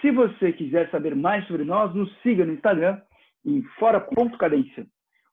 [0.00, 3.00] Se você quiser saber mais sobre nós, nos siga no Instagram
[3.44, 4.86] em fora.cadência,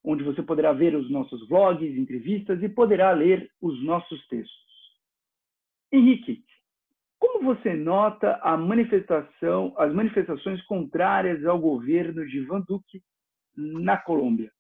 [0.03, 4.65] onde você poderá ver os nossos vlogs, entrevistas e poderá ler os nossos textos.
[5.91, 6.43] Henrique,
[7.19, 13.03] como você nota manifestação, as manifestações contrárias ao governo de Van Duque
[13.55, 14.51] na Colômbia?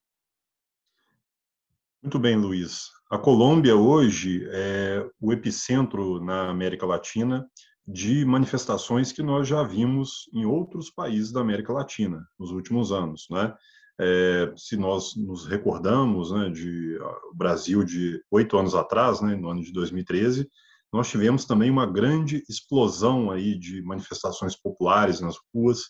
[2.01, 2.91] Muito bem, Luiz.
[3.09, 7.47] A Colômbia hoje é o epicentro na América Latina
[7.87, 13.27] de manifestações que nós já vimos em outros países da América Latina nos últimos anos,
[13.29, 13.53] né?
[13.99, 16.97] É, se nós nos recordamos, né, de
[17.31, 20.49] o Brasil de oito anos atrás, né, no ano de 2013,
[20.91, 25.83] nós tivemos também uma grande explosão aí de manifestações populares nas ruas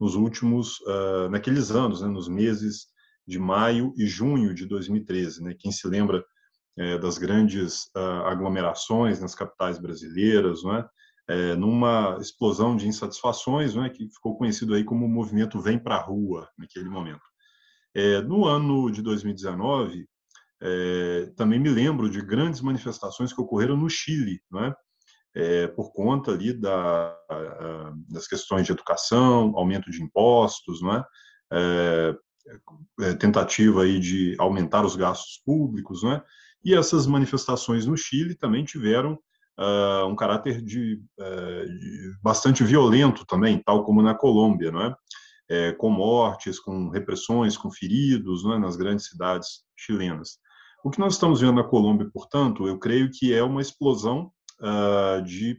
[0.00, 2.86] nos últimos, uh, naqueles anos, né, nos meses
[3.26, 5.54] de maio e junho de 2013, né?
[5.58, 6.24] Quem se lembra
[6.76, 10.76] é, das grandes uh, aglomerações nas capitais brasileiras, não
[11.28, 11.54] é?
[11.54, 16.02] numa explosão de insatisfações, né, que ficou conhecido aí como o movimento Vem para a
[16.02, 17.22] Rua, naquele momento.
[17.94, 20.06] É, no ano de 2019,
[20.60, 24.74] é, também me lembro de grandes manifestações que ocorreram no Chile, né,
[25.74, 31.04] por conta ali da, a, das questões de educação, aumento de impostos, né,
[33.18, 36.22] tentativa aí de aumentar os gastos públicos, né,
[36.64, 39.18] e essas manifestações no Chile também tiveram
[39.58, 44.96] uh, um caráter de, uh, de, bastante violento também, tal como na Colômbia, não é?
[45.48, 48.58] é com mortes, com repressões, com feridos, é?
[48.58, 50.38] nas grandes cidades chilenas.
[50.84, 54.30] O que nós estamos vendo na Colômbia, portanto, eu creio que é uma explosão
[54.60, 55.58] uh, de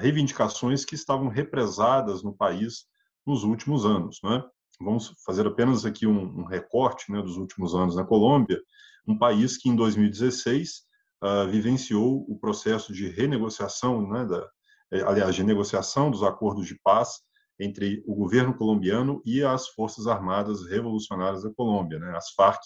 [0.00, 2.86] reivindicações que estavam represadas no país
[3.24, 4.44] nos últimos anos, não é?
[4.80, 8.60] Vamos fazer apenas aqui um, um recorte né, dos últimos anos na Colômbia,
[9.06, 10.82] um país que em 2016
[11.22, 14.48] uh, vivenciou o processo de renegociação, né, da,
[14.92, 17.20] eh, aliás, de negociação dos acordos de paz
[17.58, 22.60] entre o governo colombiano e as Forças Armadas Revolucionárias da Colômbia, né, as FARC,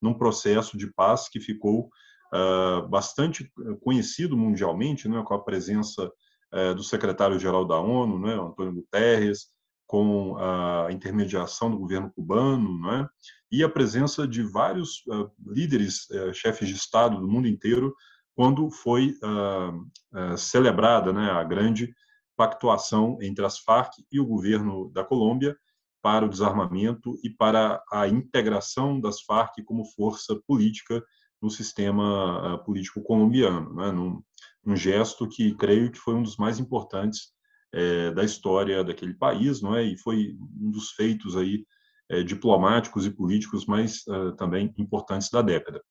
[0.00, 1.90] num processo de paz que ficou
[2.32, 3.50] uh, bastante
[3.82, 6.10] conhecido mundialmente, né, com a presença
[6.54, 9.48] uh, do secretário-geral da ONU, né, Antônio Guterres,
[9.86, 13.08] com a intermediação do governo cubano, né,
[13.50, 17.94] e a presença de vários uh, líderes, uh, chefes de Estado do mundo inteiro,
[18.34, 21.94] quando foi uh, celebrada né, a grande
[22.36, 25.56] pactuação entre as Farc e o governo da Colômbia
[26.02, 31.02] para o desarmamento e para a integração das Farc como força política
[31.40, 34.22] no sistema político colombiano, né, num,
[34.62, 37.35] num gesto que creio que foi um dos mais importantes
[37.76, 39.84] é, da história daquele país, não é?
[39.84, 41.66] E foi um dos feitos aí
[42.08, 45.82] é, diplomáticos e políticos mais uh, também importantes da década.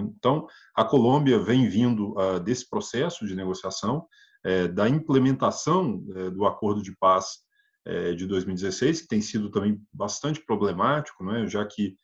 [0.00, 4.04] Então, a Colômbia vem vindo uh, desse processo de negociação,
[4.44, 7.38] é, da implementação é, do acordo de paz
[7.84, 11.46] é, de 2016, que tem sido também bastante problemático, não é?
[11.46, 11.96] já que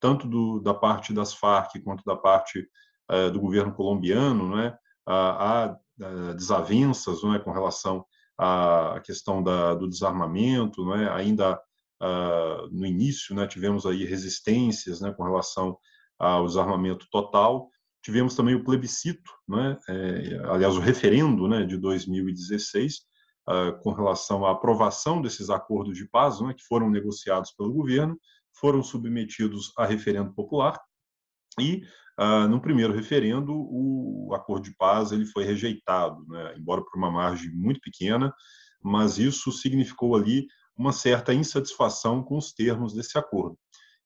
[0.00, 2.68] tanto do, da parte das Farc quanto da parte
[3.32, 4.76] do governo colombiano, não é?
[5.06, 5.76] há
[6.36, 7.38] desavenças não é?
[7.38, 8.04] com relação
[8.38, 11.10] à questão da, do desarmamento, não é?
[11.10, 11.58] ainda
[12.02, 15.78] uh, no início, né, tivemos aí resistências né, com relação
[16.18, 17.70] ao desarmamento total.
[18.02, 23.00] Tivemos também o plebiscito, né, é, aliás, o referendo né, de 2016, uh,
[23.48, 28.18] ah, com relação à aprovação desses acordos de paz, né, que foram negociados pelo governo,
[28.54, 30.80] foram submetidos a referendo popular
[31.60, 31.82] e
[32.18, 36.54] Uh, no primeiro referendo, o acordo de paz ele foi rejeitado, né?
[36.56, 38.32] embora por uma margem muito pequena,
[38.82, 40.46] mas isso significou ali
[40.76, 43.58] uma certa insatisfação com os termos desse acordo.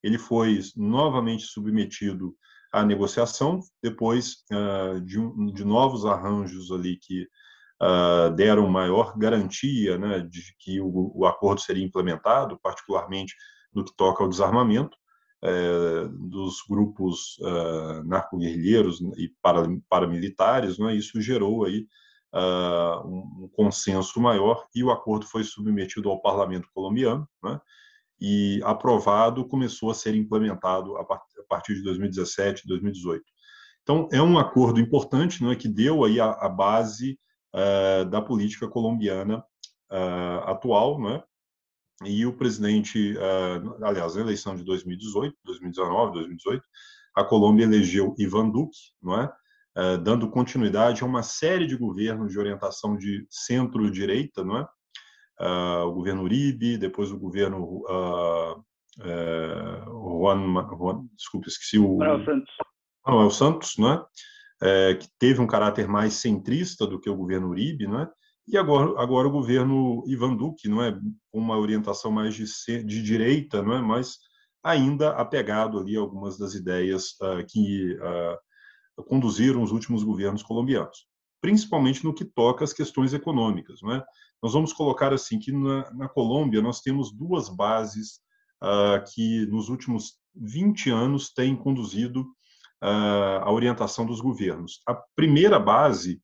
[0.03, 2.35] Ele foi novamente submetido
[2.73, 7.23] à negociação, depois uh, de, um, de, novos arranjos ali que
[7.83, 13.35] uh, deram maior garantia né, de que o, o, acordo seria implementado, particularmente
[13.73, 14.97] no que toca ao desarmamento
[15.45, 19.33] uh, dos grupos uh, narco-guerrilheiros e
[19.89, 20.79] paramilitares.
[20.79, 21.87] Né, isso gerou aí
[22.35, 27.61] uh, um, consenso maior e o acordo foi submetido ao parlamento colombiano, né,
[28.21, 31.05] e aprovado, começou a ser implementado a
[31.49, 33.25] partir de 2017, 2018.
[33.83, 37.19] Então, é um acordo importante, não é, que deu aí a, a base
[37.55, 39.39] uh, da política colombiana
[39.91, 41.25] uh, atual, não é,
[42.05, 46.65] e o presidente, uh, aliás, na eleição de 2018, 2019, 2018,
[47.15, 49.33] a Colômbia elegeu Ivan Duque, não é?
[49.77, 54.67] Uh, dando continuidade a uma série de governos de orientação de centro-direita, não é?
[55.41, 57.83] Uh, o governo Uribe, depois o governo
[58.99, 62.55] Juan, Juan, desculpa, esqueci o Manuel Santos,
[63.07, 64.95] Manuel Santos, não é?
[64.95, 68.11] que teve um caráter mais centrista do que o governo Uribe, não é?
[68.51, 70.93] E agora, agora o governo Ivan Duque, não é,
[71.31, 74.19] com uma orientação mais de, ser, de direita, não é, mas
[74.61, 81.07] ainda apegado ali a algumas das ideias uh, que uh, conduziram os últimos governos colombianos,
[81.41, 84.05] principalmente no que toca às questões econômicas, não é?
[84.43, 88.19] Nós vamos colocar assim que na, na Colômbia nós temos duas bases
[88.61, 92.27] uh, que nos últimos 20 anos têm conduzido
[92.83, 94.81] a orientação dos governos.
[94.89, 96.19] A primeira base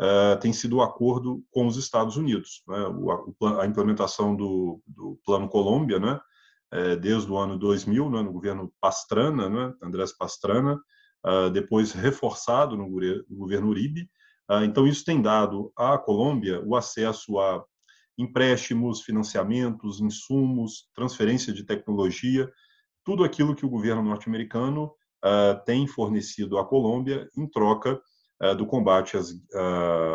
[0.00, 2.62] uh, tem sido o acordo com os Estados Unidos.
[2.66, 2.78] Né?
[2.88, 6.20] O, a, a, implementação do, do Plano Colômbia, né?
[6.72, 8.22] É, desde o ano 2000, né?
[8.22, 9.72] no governo Pastrana, né?
[9.80, 10.74] Andrés Pastrana,
[11.24, 14.10] uh, depois reforçado no, no governo Uribe.
[14.50, 17.64] Uh, então, isso tem dado à Colômbia o acesso a
[18.16, 22.50] empréstimos, financiamentos, insumos, transferência de tecnologia,
[23.04, 24.86] tudo aquilo que o governo norte-americano
[25.24, 28.00] uh, tem fornecido à Colômbia em troca
[28.52, 29.32] do combate às,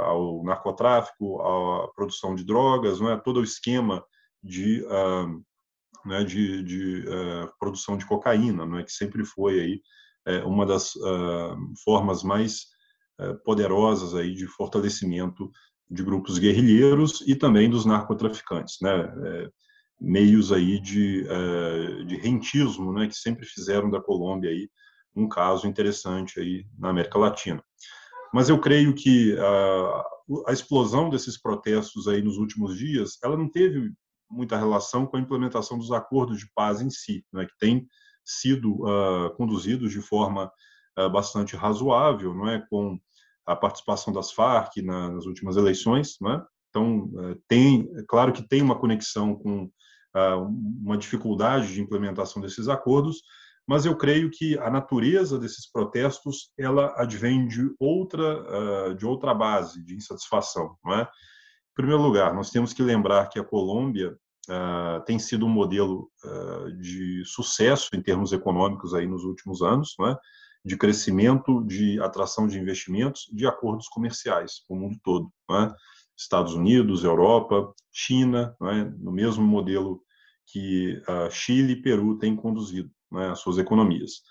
[0.05, 3.17] ao narcotráfico, à produção de drogas, não é?
[3.17, 4.03] todo o esquema
[4.43, 4.85] de,
[6.05, 7.05] né, de, de
[7.59, 8.83] produção de cocaína, não é?
[8.83, 9.81] que sempre foi aí
[10.45, 10.93] uma das
[11.83, 12.67] formas mais
[13.43, 15.49] poderosas aí de fortalecimento
[15.89, 19.49] de grupos guerrilheiros e também dos narcotraficantes, né?
[19.99, 21.25] meios aí de,
[22.05, 23.07] de rentismo, né?
[23.07, 24.69] que sempre fizeram da Colômbia aí
[25.15, 27.63] um caso interessante aí na América Latina.
[28.33, 30.03] Mas eu creio que a,
[30.47, 33.91] a explosão desses protestos aí nos últimos dias, ela não teve
[34.29, 37.87] muita relação com a implementação dos acordos de paz em si, né, que tem
[38.23, 40.51] sido uh, conduzidos de forma
[40.97, 42.99] uh, bastante razoável, não é, com
[43.45, 46.41] a participação das Farc na, nas últimas eleições, é?
[46.69, 49.69] Então uh, tem, é claro que tem uma conexão com
[50.81, 53.21] uma dificuldade de implementação desses acordos,
[53.69, 59.85] mas eu creio que a natureza desses protestos ela advém de outra de outra base
[59.85, 61.03] de insatisfação, não é?
[61.03, 64.17] Em primeiro lugar, nós temos que lembrar que a Colômbia
[64.49, 69.93] uh, tem sido um modelo uh, de sucesso em termos econômicos aí nos últimos anos,
[69.99, 70.17] não é?
[70.65, 75.75] De crescimento, de atração de investimentos, de acordos comerciais com o mundo todo, não é?
[76.17, 78.83] Estados Unidos, Europa, China, não é?
[78.83, 80.01] no mesmo modelo
[80.47, 84.21] que uh, Chile e Peru têm conduzido né, as suas economias.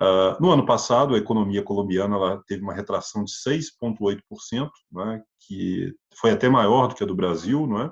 [0.00, 6.30] Uh, no ano passado, a economia colombiana teve uma retração de 6,8%, né, que foi
[6.30, 7.90] até maior do que a do Brasil, não é?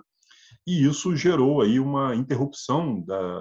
[0.68, 3.40] e isso gerou aí uma interrupção da,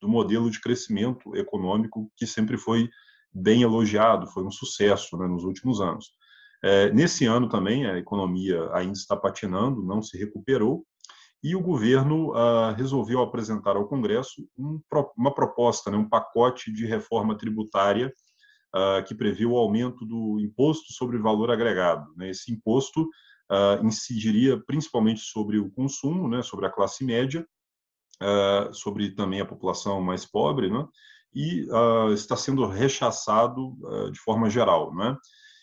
[0.00, 2.88] do modelo de crescimento econômico que sempre foi
[3.34, 6.12] bem elogiado, foi um sucesso né, nos últimos anos.
[6.62, 10.84] É, nesse ano também a economia ainda está patinando, não se recuperou,
[11.42, 14.80] e o governo ah, resolveu apresentar ao Congresso um,
[15.16, 18.12] uma proposta, né, um pacote de reforma tributária
[18.74, 22.12] ah, que prevê o aumento do imposto sobre valor agregado.
[22.16, 22.30] Né?
[22.30, 23.08] Esse imposto
[23.50, 27.46] ah, incidiria principalmente sobre o consumo, né, sobre a classe média,
[28.72, 30.84] sobre também a população mais pobre, né?
[31.32, 31.68] e
[32.12, 33.76] está sendo rechaçado
[34.10, 34.92] de forma geral.
[34.92, 35.16] Né?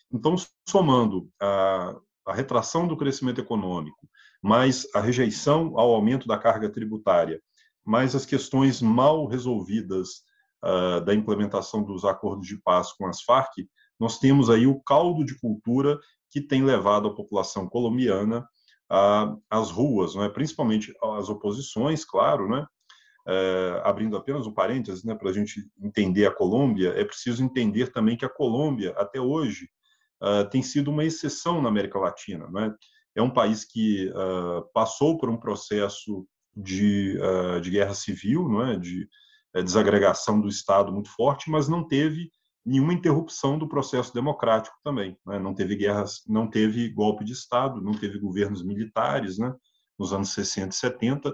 [0.09, 4.07] Então, somando a retração do crescimento econômico,
[4.45, 7.41] mais a rejeição ao aumento da carga tributária,
[7.83, 10.21] mais as questões mal resolvidas
[10.63, 13.53] uh, da implementação dos acordos de paz com as Farc,
[13.99, 15.97] nós temos aí o caldo de cultura
[16.29, 18.47] que tem levado a população colombiana
[19.49, 20.29] às ruas, não é?
[20.29, 22.67] principalmente as oposições, claro, né?
[23.27, 27.91] Uh, abrindo apenas um parênteses, né, para a gente entender a Colômbia, é preciso entender
[27.91, 29.67] também que a Colômbia, até hoje,
[30.21, 32.47] uh, tem sido uma exceção na América Latina.
[32.51, 32.61] Não
[33.15, 33.19] é?
[33.19, 38.65] é um país que uh, passou por um processo de, uh, de guerra civil, não
[38.65, 38.77] é?
[38.77, 39.07] de
[39.55, 42.29] uh, desagregação do Estado muito forte, mas não teve
[42.65, 45.17] nenhuma interrupção do processo democrático também.
[45.25, 45.39] Né?
[45.39, 49.53] Não teve guerras, não teve golpe de Estado, não teve governos militares né?
[49.97, 51.33] nos anos 60 e 70.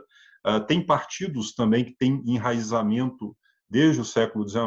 [0.67, 3.35] tem partidos também que têm enraizamento
[3.69, 4.61] desde o século XIX,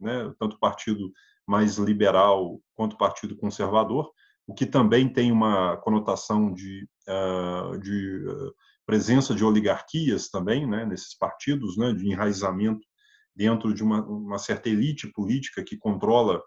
[0.00, 0.32] né?
[0.40, 1.12] tanto o partido
[1.46, 4.12] mais liberal quanto o partido conservador,
[4.48, 8.54] o que também tem uma conotação de, uh, de uh,
[8.86, 12.80] presença de oligarquias também, né, nesses partidos, né, de enraizamento
[13.36, 16.42] dentro de uma, uma certa elite política que controla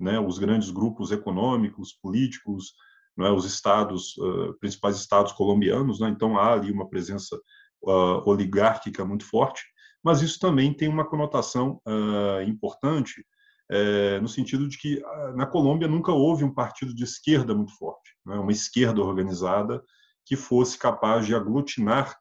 [0.00, 2.74] né, os grandes grupos econômicos, políticos,
[3.16, 6.00] né, os estados, uh, principais estados colombianos.
[6.00, 7.36] Né, então há ali uma presença
[7.84, 9.62] uh, oligárquica muito forte,
[10.02, 13.24] mas isso também tem uma conotação uh, importante
[13.70, 15.02] é, no sentido de que
[15.34, 19.82] na Colômbia nunca houve um partido de esquerda muito forte, né, uma esquerda organizada
[20.24, 22.16] que fosse capaz de aglutinar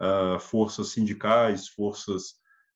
[0.00, 2.34] uh, forças sindicais, forças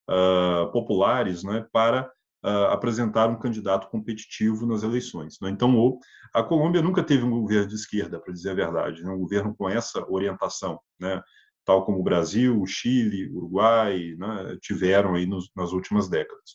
[0.08, 2.10] uh, populares, né, para
[2.44, 5.36] uh, apresentar um candidato competitivo nas eleições.
[5.40, 5.50] Né?
[5.50, 5.98] Então,
[6.34, 9.10] a Colômbia nunca teve um governo de esquerda, para dizer a verdade, né?
[9.10, 11.22] um governo com essa orientação, né?
[11.64, 14.56] tal como o Brasil, o Chile, o Uruguai né?
[14.60, 16.54] tiveram aí nos, nas últimas décadas.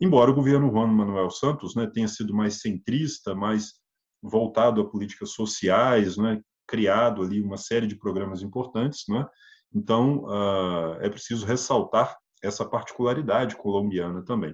[0.00, 3.74] Embora o governo Juan Manuel Santos né, tenha sido mais centrista, mais
[4.22, 9.26] voltado a políticas sociais, né, criado ali uma série de programas importantes, né,
[9.74, 14.52] então uh, é preciso ressaltar essa particularidade colombiana também.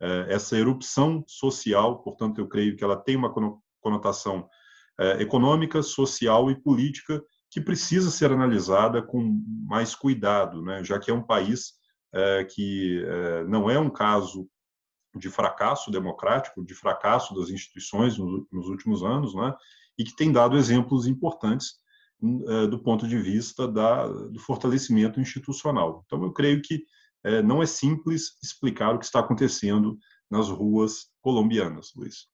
[0.00, 3.32] Uh, essa erupção social, portanto, eu creio que ela tem uma
[3.80, 4.48] conotação
[4.98, 11.10] uh, econômica, social e política que precisa ser analisada com mais cuidado, né, já que
[11.10, 11.74] é um país
[12.12, 13.02] eh, que
[13.48, 14.48] não é um caso
[15.18, 19.54] de fracasso democrático, de fracasso das instituições nos últimos anos, né?
[19.98, 21.74] e que tem dado exemplos importantes
[22.22, 26.02] hum, é, do ponto de vista da, do fortalecimento institucional.
[26.06, 26.84] Então, eu creio que
[27.24, 29.98] é, não é simples explicar o que está acontecendo
[30.30, 32.28] nas ruas colombianas, Luiz.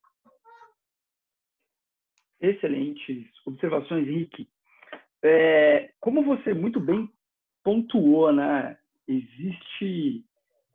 [2.41, 4.49] Excelentes observações, Henrique.
[5.23, 7.09] É, como você muito bem
[7.63, 8.77] pontuou, né?
[9.07, 10.25] Existe,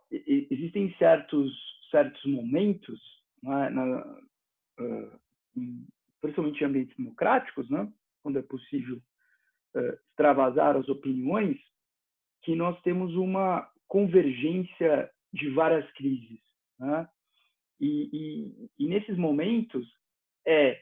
[0.09, 1.51] existem certos
[1.89, 2.99] certos momentos,
[3.41, 4.19] né, na,
[4.79, 5.19] uh,
[6.21, 7.91] principalmente em ambientes democráticos, né,
[8.21, 9.01] quando é possível
[9.75, 11.57] uh, extravasar as opiniões,
[12.43, 16.39] que nós temos uma convergência de várias crises.
[16.79, 17.07] Né?
[17.79, 19.85] E, e, e nesses momentos
[20.45, 20.81] é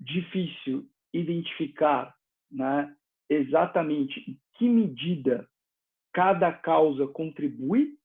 [0.00, 2.14] difícil identificar
[2.50, 2.94] né,
[3.28, 5.48] exatamente em que medida
[6.12, 7.98] cada causa contribui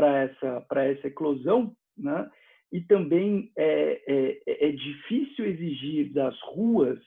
[0.00, 2.30] para essa, para essa eclosão, né?
[2.72, 6.98] e também é, é, é difícil exigir das ruas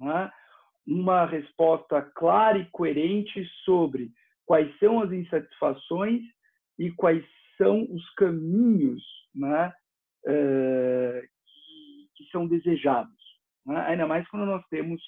[0.00, 0.32] né?
[0.86, 4.10] uma resposta clara e coerente sobre
[4.46, 6.22] quais são as insatisfações
[6.78, 7.22] e quais
[7.58, 9.02] são os caminhos
[9.34, 9.72] né?
[10.24, 13.20] Que, que, são desejados.
[13.66, 13.78] Né?
[13.86, 15.00] Ainda mais quando nós temos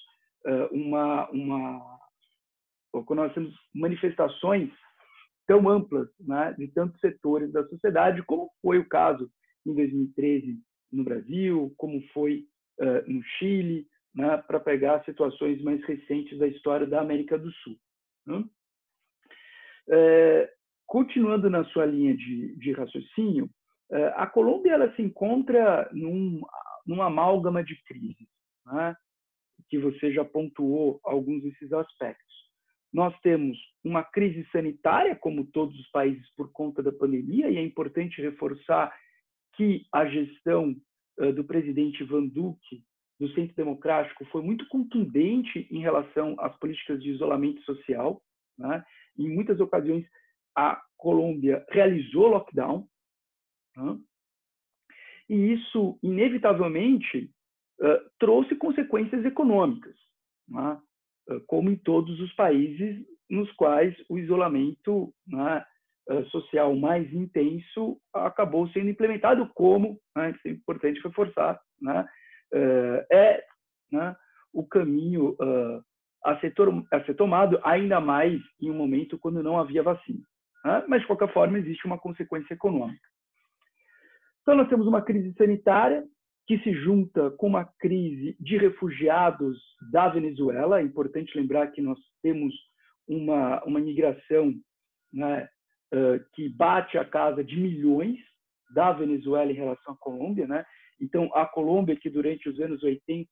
[0.45, 1.99] uh, uma, uma
[3.05, 4.71] quando nós temos manifestações
[5.47, 9.29] tão amplas né, de tantos setores da sociedade, como foi o caso
[9.65, 10.59] em 2013
[10.91, 12.45] no Brasil, como foi
[12.79, 17.77] uh, no Chile, né, para pegar situações mais recentes da história da América do Sul.
[18.25, 18.43] Né?
[19.89, 20.53] É,
[20.85, 23.49] continuando na sua linha de, de raciocínio,
[23.91, 26.41] é, a Colômbia ela se encontra num,
[26.85, 28.27] num amálgama de crises,
[28.65, 28.95] né,
[29.69, 32.42] que você já pontuou alguns desses aspectos.
[32.93, 37.61] Nós temos uma crise sanitária, como todos os países, por conta da pandemia, e é
[37.63, 38.95] importante reforçar
[39.55, 40.75] que a gestão
[41.35, 42.83] do presidente Van Duque,
[43.19, 48.21] do Centro Democrático, foi muito contundente em relação às políticas de isolamento social.
[48.57, 48.83] Né?
[49.17, 50.05] Em muitas ocasiões,
[50.55, 52.87] a Colômbia realizou lockdown.
[53.75, 53.99] Né?
[55.29, 57.31] E isso, inevitavelmente,
[58.19, 59.95] trouxe consequências econômicas.
[60.47, 60.79] Né?
[61.47, 65.65] Como em todos os países nos quais o isolamento né,
[66.29, 72.05] social mais intenso acabou sendo implementado, como, né, isso é importante reforçar, né,
[73.11, 73.43] é
[73.91, 74.15] né,
[74.53, 75.35] o caminho
[76.23, 76.53] a ser,
[76.91, 80.23] a ser, tomado, ainda mais em um momento quando não havia vacina.
[80.63, 80.83] Né?
[80.87, 83.07] Mas, de qualquer forma, existe uma consequência econômica.
[84.41, 86.03] Então, nós temos uma crise sanitária,
[86.45, 89.57] que se junta com uma crise de refugiados
[89.91, 90.79] da Venezuela.
[90.79, 92.53] É importante lembrar que nós temos
[93.07, 94.53] uma, uma migração
[95.11, 95.47] né,
[95.93, 98.19] uh, que bate a casa de milhões
[98.73, 100.47] da Venezuela em relação à Colômbia.
[100.47, 100.65] Né?
[100.99, 103.29] Então, a Colômbia, que durante os anos 80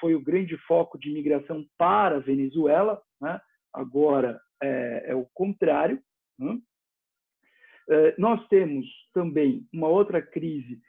[0.00, 3.40] foi o grande foco de migração para a Venezuela, né?
[3.74, 6.00] agora é, é, o contrário.
[6.38, 6.58] Né?
[7.90, 10.80] Uh, nós temos também uma outra crise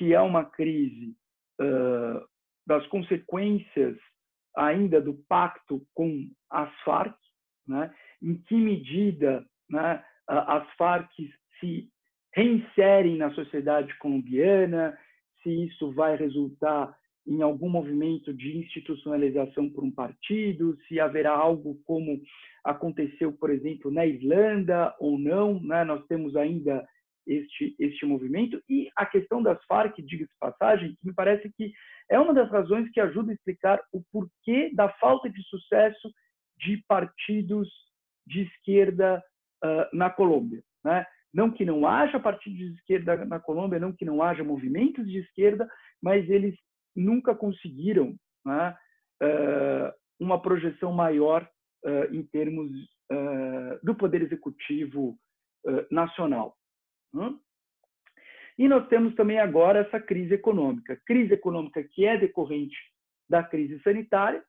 [0.00, 1.14] que é uma crise
[1.60, 2.26] uh,
[2.66, 3.98] das consequências
[4.56, 7.14] ainda do pacto com as Farc,
[7.68, 7.94] né?
[8.22, 11.10] em que medida né, as Farc
[11.60, 11.90] se
[12.34, 14.98] reinserem na sociedade colombiana,
[15.42, 21.78] se isso vai resultar em algum movimento de institucionalização por um partido, se haverá algo
[21.84, 22.22] como
[22.64, 25.60] aconteceu, por exemplo, na Irlanda ou não.
[25.62, 25.84] Né?
[25.84, 26.88] Nós temos ainda
[27.26, 28.62] este, este movimento.
[28.68, 31.72] E a questão das Farc, diga-se passagem, me parece que
[32.10, 36.12] é uma das razões que ajuda a explicar o porquê da falta de sucesso
[36.58, 37.68] de partidos
[38.26, 39.22] de esquerda
[39.64, 40.62] uh, na Colômbia.
[40.84, 41.04] Né?
[41.32, 45.18] Não que não haja partidos de esquerda na Colômbia, não que não haja movimentos de
[45.18, 45.68] esquerda,
[46.02, 46.56] mas eles
[46.94, 48.76] nunca conseguiram né,
[49.22, 51.48] uh, uma projeção maior
[51.84, 52.70] uh, em termos
[53.82, 55.18] do poder executivo
[55.90, 56.56] nacional.
[57.12, 57.34] Né?
[58.58, 61.00] E nós temos também agora essa crise econômica.
[61.06, 62.76] Crise econômica que é decorrente
[63.28, 64.44] da crise sanitária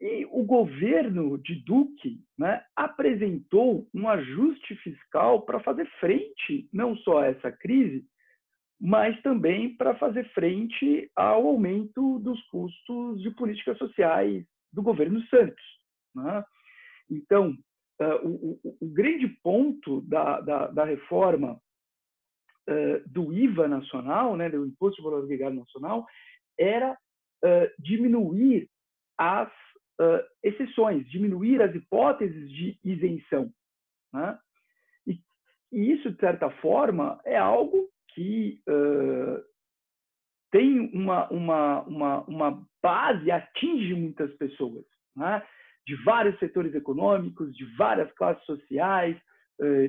[0.00, 7.22] e o governo de Duque né, apresentou um ajuste fiscal para fazer frente não só
[7.22, 8.04] a essa crise,
[8.78, 15.64] mas também para fazer frente ao aumento dos custos de políticas sociais do governo Santos.
[16.14, 16.44] Né?
[17.10, 17.56] Então,
[18.00, 21.58] uh, o, o, o, grande ponto da, da, da reforma
[22.68, 26.06] uh, do IVA nacional, né, do Imposto de Valor Agregado Nacional,
[26.58, 28.68] era uh, diminuir
[29.18, 29.48] as
[30.00, 33.50] uh, exceções, diminuir as hipóteses de isenção.
[34.12, 34.38] Né?
[35.06, 35.20] E,
[35.72, 38.62] e, isso, de certa forma, é algo que
[40.50, 45.42] tem uma, uma, uma, uma base, atinge muitas pessoas, né?
[45.86, 49.20] de vários setores econômicos, de várias classes sociais,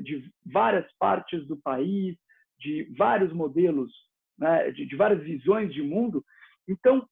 [0.03, 2.17] de várias partes do país,
[2.59, 3.91] de vários modelos,
[4.37, 4.71] né?
[4.71, 6.23] de, de várias visões de mundo.
[6.67, 7.07] Então,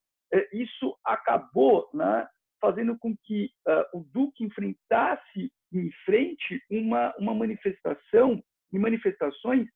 [0.52, 2.28] isso acabou né,
[2.60, 9.68] fazendo com que uh, o Duque enfrentasse em frente uma, uma manifestação e manifestações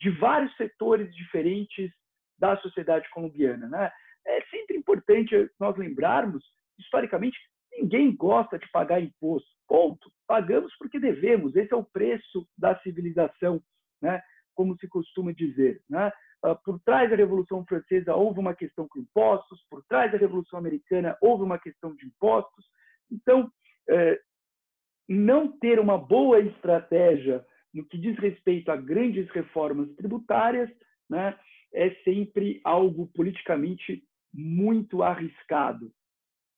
[0.00, 1.90] de vários setores diferentes
[2.38, 3.68] da sociedade colombiana.
[3.68, 3.92] Né?
[4.26, 6.44] É sempre importante nós lembrarmos,
[6.78, 7.36] historicamente,
[7.72, 9.48] ninguém gosta de pagar imposto.
[9.66, 10.10] Ponto.
[10.26, 11.54] Pagamos porque devemos.
[11.56, 13.62] Esse é o preço da civilização,
[14.00, 14.22] né?
[14.58, 15.80] Como se costuma dizer.
[15.88, 16.10] Né?
[16.42, 20.58] Ah, por trás da Revolução Francesa houve uma questão com impostos, por trás da Revolução
[20.58, 22.64] Americana houve uma questão de impostos.
[23.08, 23.48] Então,
[23.88, 24.20] é,
[25.08, 30.68] não ter uma boa estratégia no que diz respeito a grandes reformas tributárias
[31.08, 31.38] né,
[31.72, 34.02] é sempre algo politicamente
[34.34, 35.88] muito arriscado.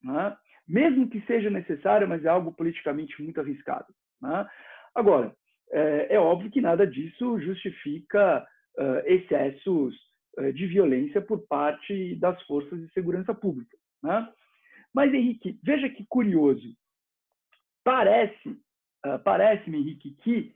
[0.02, 0.34] Né?
[0.66, 3.92] Mesmo que seja necessário, mas é algo politicamente muito arriscado.
[4.22, 4.48] Né?
[4.94, 5.36] Agora,
[5.72, 8.46] é, é óbvio que nada disso justifica
[8.78, 9.94] uh, excessos
[10.38, 13.76] uh, de violência por parte das forças de segurança pública.
[14.02, 14.28] Né?
[14.92, 16.74] Mas, Henrique, veja que curioso.
[17.84, 18.48] Parece,
[19.06, 20.52] uh, parece-me, Henrique, que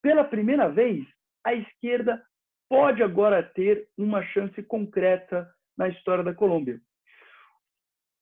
[0.00, 1.06] pela primeira vez
[1.44, 2.22] a esquerda
[2.68, 6.80] pode agora ter uma chance concreta na história da Colômbia.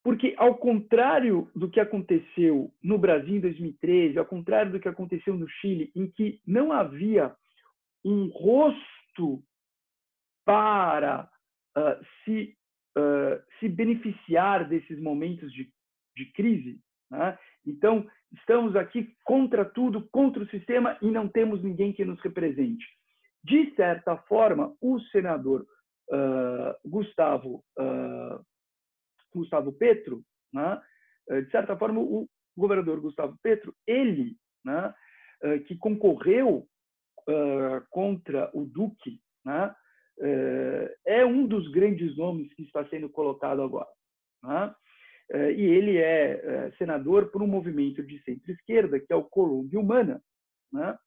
[0.03, 5.35] Porque, ao contrário do que aconteceu no Brasil em 2013, ao contrário do que aconteceu
[5.35, 7.35] no Chile, em que não havia
[8.05, 9.43] um rosto
[10.45, 11.29] para
[11.77, 12.57] uh, se,
[12.97, 15.71] uh, se beneficiar desses momentos de,
[16.17, 16.81] de crise.
[17.11, 17.39] Né?
[17.67, 22.87] Então, estamos aqui contra tudo, contra o sistema e não temos ninguém que nos represente.
[23.45, 25.67] De certa forma, o senador
[26.11, 27.63] uh, Gustavo,
[29.39, 30.81] Gustavo Petro, né?
[31.29, 34.93] de certa forma, o governador Gustavo Petro, ele, né?
[35.67, 36.67] que concorreu
[37.29, 39.75] uh, contra o Duque, né,
[40.19, 43.89] uh, é um dos grandes nomes que está sendo colocado agora.
[44.43, 44.75] Né?
[45.33, 50.23] Uh, e ele é senador por um movimento de centro-esquerda, que é o Colômbia Humana,
[50.73, 50.99] né?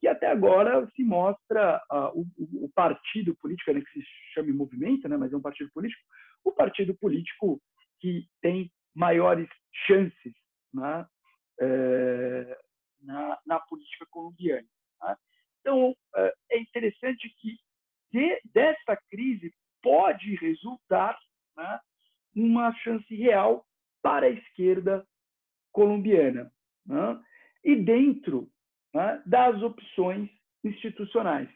[0.00, 1.82] que até agora se mostra
[2.14, 2.26] o,
[2.64, 6.02] o, partido político, né, que se chama movimento, né, mas é um partido político,
[6.44, 7.60] o partido político
[8.00, 9.48] que tem maiores
[9.86, 10.32] chances
[10.72, 11.06] né,
[13.02, 14.66] na, na política colombiana.
[15.02, 15.16] Né?
[15.60, 17.58] Então, é, é interessante que
[18.12, 19.52] de, desta crise
[19.82, 21.18] pode resultar
[21.56, 21.80] né,
[22.34, 23.66] uma chance real
[24.02, 25.06] para a esquerda
[25.72, 26.52] colombiana.
[26.86, 27.20] Né?
[27.64, 28.48] E dentro
[28.94, 30.30] né, das opções
[30.62, 31.48] institucionais,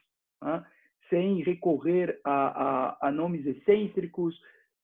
[0.42, 0.64] né?
[1.08, 4.38] sem recorrer a, a, a, nomes excêntricos,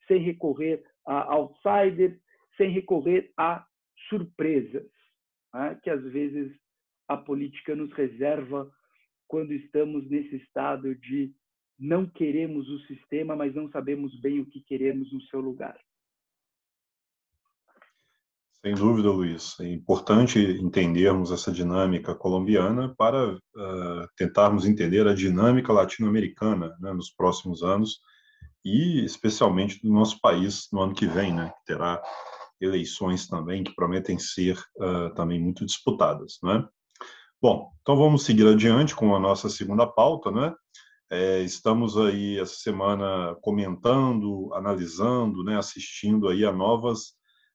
[0.07, 2.19] sem recorrer a outsiders,
[2.57, 3.65] sem recorrer a
[4.09, 4.87] surpresas,
[5.53, 5.79] né?
[5.83, 6.53] que às vezes
[7.09, 8.71] a política nos reserva
[9.27, 11.35] quando estamos nesse estado de
[11.79, 15.77] não queremos o sistema, mas não sabemos bem o que queremos no seu lugar.
[18.65, 19.61] Sem dúvida, Luiz.
[19.61, 27.11] É importante entendermos essa dinâmica colombiana para uh, tentarmos entender a dinâmica latino-americana né, nos
[27.11, 28.01] próximos anos
[28.65, 32.03] e especialmente do nosso país no ano que vem, né, que terá
[32.61, 36.67] eleições também que prometem ser uh, também muito disputadas, né?
[37.43, 40.55] Bom, então vamos seguir adiante com a nossa segunda pauta, né?
[41.11, 47.09] É, estamos aí essa semana comentando, analisando, né, assistindo aí a novas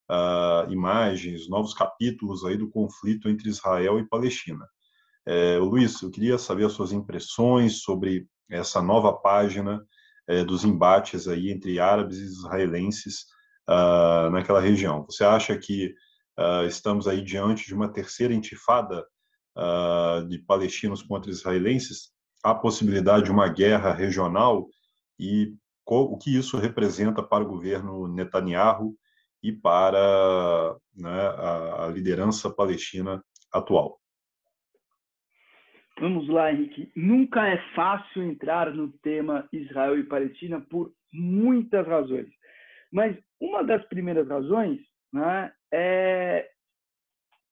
[0.09, 4.65] uh, imagens, novos capítulos aí do conflito entre Israel e Palestina.
[5.25, 9.83] É, Luiz, eu queria saber as suas impressões sobre essa nova página
[10.29, 13.25] é, dos embates aí entre árabes e israelenses
[13.67, 15.03] uh, naquela região.
[15.09, 15.95] Você acha que
[16.39, 19.03] uh, estamos aí diante de uma terceira intifada
[19.57, 22.11] uh, de palestinos contra israelenses?
[22.43, 24.67] Há possibilidade de uma guerra regional
[25.19, 28.95] e o que isso representa para o governo Netanyahu
[29.41, 33.99] e para né, a, a liderança palestina atual?
[35.99, 36.89] Vamos lá, Henrique.
[36.95, 42.29] Nunca é fácil entrar no tema Israel e Palestina por muitas razões.
[42.89, 44.79] Mas uma das primeiras razões
[45.11, 46.49] né, é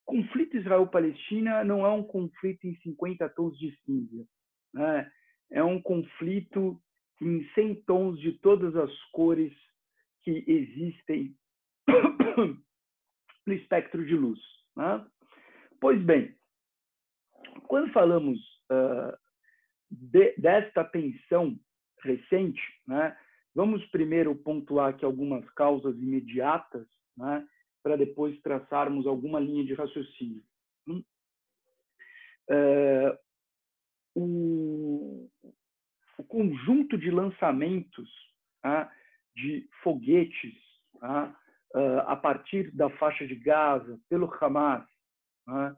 [0.05, 4.25] conflito Israel-Palestina não é um conflito em 50 tons de cinza.
[4.73, 5.11] Né?
[5.51, 6.81] É um conflito
[7.21, 9.53] em 100 tons de todas as cores
[10.23, 11.35] que existem
[13.45, 14.39] no espectro de luz.
[14.77, 15.05] Né?
[15.81, 16.33] Pois bem,
[17.61, 18.39] quando falamos
[18.71, 19.17] uh,
[19.89, 21.57] de, desta tensão
[22.03, 23.17] recente, né,
[23.55, 27.47] vamos primeiro pontuar aqui algumas causas imediatas, né,
[27.83, 30.43] para depois traçarmos alguma linha de raciocínio.
[32.49, 33.17] Uh,
[34.15, 35.29] o,
[36.17, 38.09] o, conjunto de lançamentos
[38.61, 38.91] tá,
[39.35, 40.55] de foguetes
[40.95, 41.35] uh,
[42.07, 44.87] a partir da faixa de Gaza pelo Hamas
[45.45, 45.77] tá,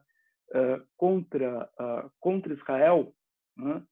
[0.96, 3.14] contra, uh, contra Israel
[3.56, 3.82] né,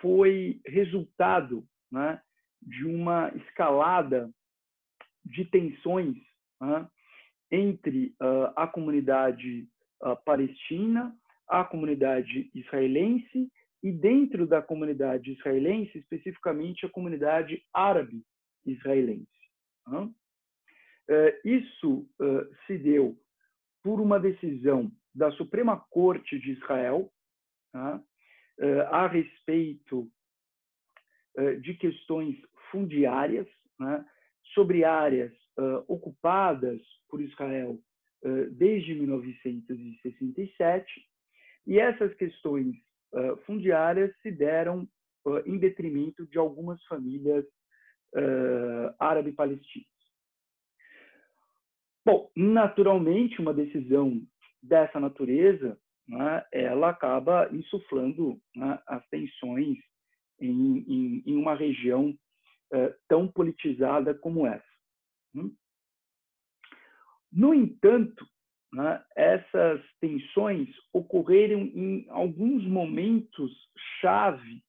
[0.00, 2.20] foi resultado né,
[2.60, 4.30] de uma escalada
[5.24, 6.16] de tensões
[6.60, 6.88] né,
[7.50, 8.14] entre
[8.56, 9.68] a comunidade
[10.24, 11.14] palestina,
[11.46, 13.50] a comunidade israelense
[13.82, 18.24] e dentro da comunidade israelense, especificamente a comunidade árabe
[18.64, 19.26] israelense.
[21.44, 22.08] Isso
[22.66, 23.18] se deu
[23.82, 27.10] por uma decisão da Suprema Corte de Israel
[27.72, 28.02] tá?
[28.60, 30.10] Eh, a respeito
[31.36, 32.36] eh, de questões
[32.70, 33.46] fundiárias
[33.78, 34.02] né?
[34.52, 37.80] sobre áreas eh, ocupadas por Israel
[38.52, 41.08] desde 1967
[41.66, 42.76] e essas questões
[43.46, 44.86] fundiárias se deram
[45.46, 47.46] em detrimento de algumas famílias
[48.98, 49.88] árabe-palestinas.
[52.04, 54.20] Bom, naturalmente, uma decisão
[54.62, 59.78] dessa natureza, né, ela acaba insuflando né, as tensões
[60.40, 62.14] em, em, em uma região
[62.72, 64.64] eh, tão politizada como essa.
[65.34, 65.54] Hum?
[67.32, 68.26] No entanto,
[68.72, 73.52] né, essas tensões ocorreram em alguns momentos
[74.00, 74.62] chave,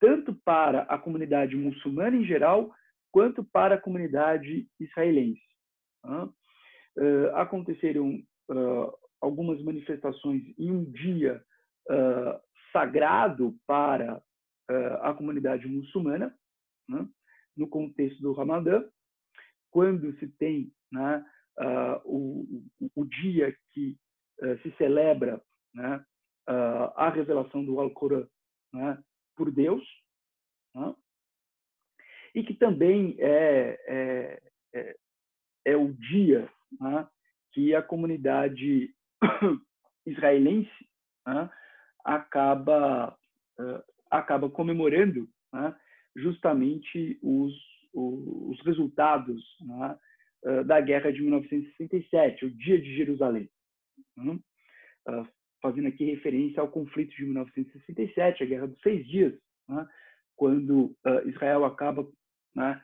[0.00, 2.72] tanto para a comunidade muçulmana em geral,
[3.10, 5.42] quanto para a comunidade israelense.
[6.04, 11.42] Uh, aconteceram uh, algumas manifestações em um dia
[11.90, 12.40] uh,
[12.72, 16.34] sagrado para uh, a comunidade muçulmana,
[16.88, 17.06] né,
[17.56, 18.84] no contexto do Ramadã,
[19.70, 21.24] quando se tem né,
[21.58, 23.96] uh, o, o, dia que
[24.62, 25.42] se celebra
[25.74, 26.04] né,
[26.94, 28.26] a revelação do Alcorão
[28.72, 29.02] né,
[29.36, 29.84] por Deus,
[30.72, 30.94] né,
[32.34, 34.96] e que também é, é, é,
[35.64, 36.48] é o dia
[36.80, 37.08] né,
[37.52, 38.94] que a comunidade
[40.06, 40.70] israelense
[41.26, 41.50] né,
[42.04, 43.16] acaba
[43.58, 45.76] uh, acaba comemorando né,
[46.16, 47.54] justamente os,
[47.92, 49.98] os resultados né,
[50.44, 53.50] uh, da guerra de 1967, o Dia de Jerusalém,
[54.18, 55.28] uh,
[55.60, 59.34] fazendo aqui referência ao conflito de 1967, a Guerra dos Seis Dias,
[59.68, 59.86] né,
[60.36, 62.08] quando Israel acaba
[62.54, 62.80] né,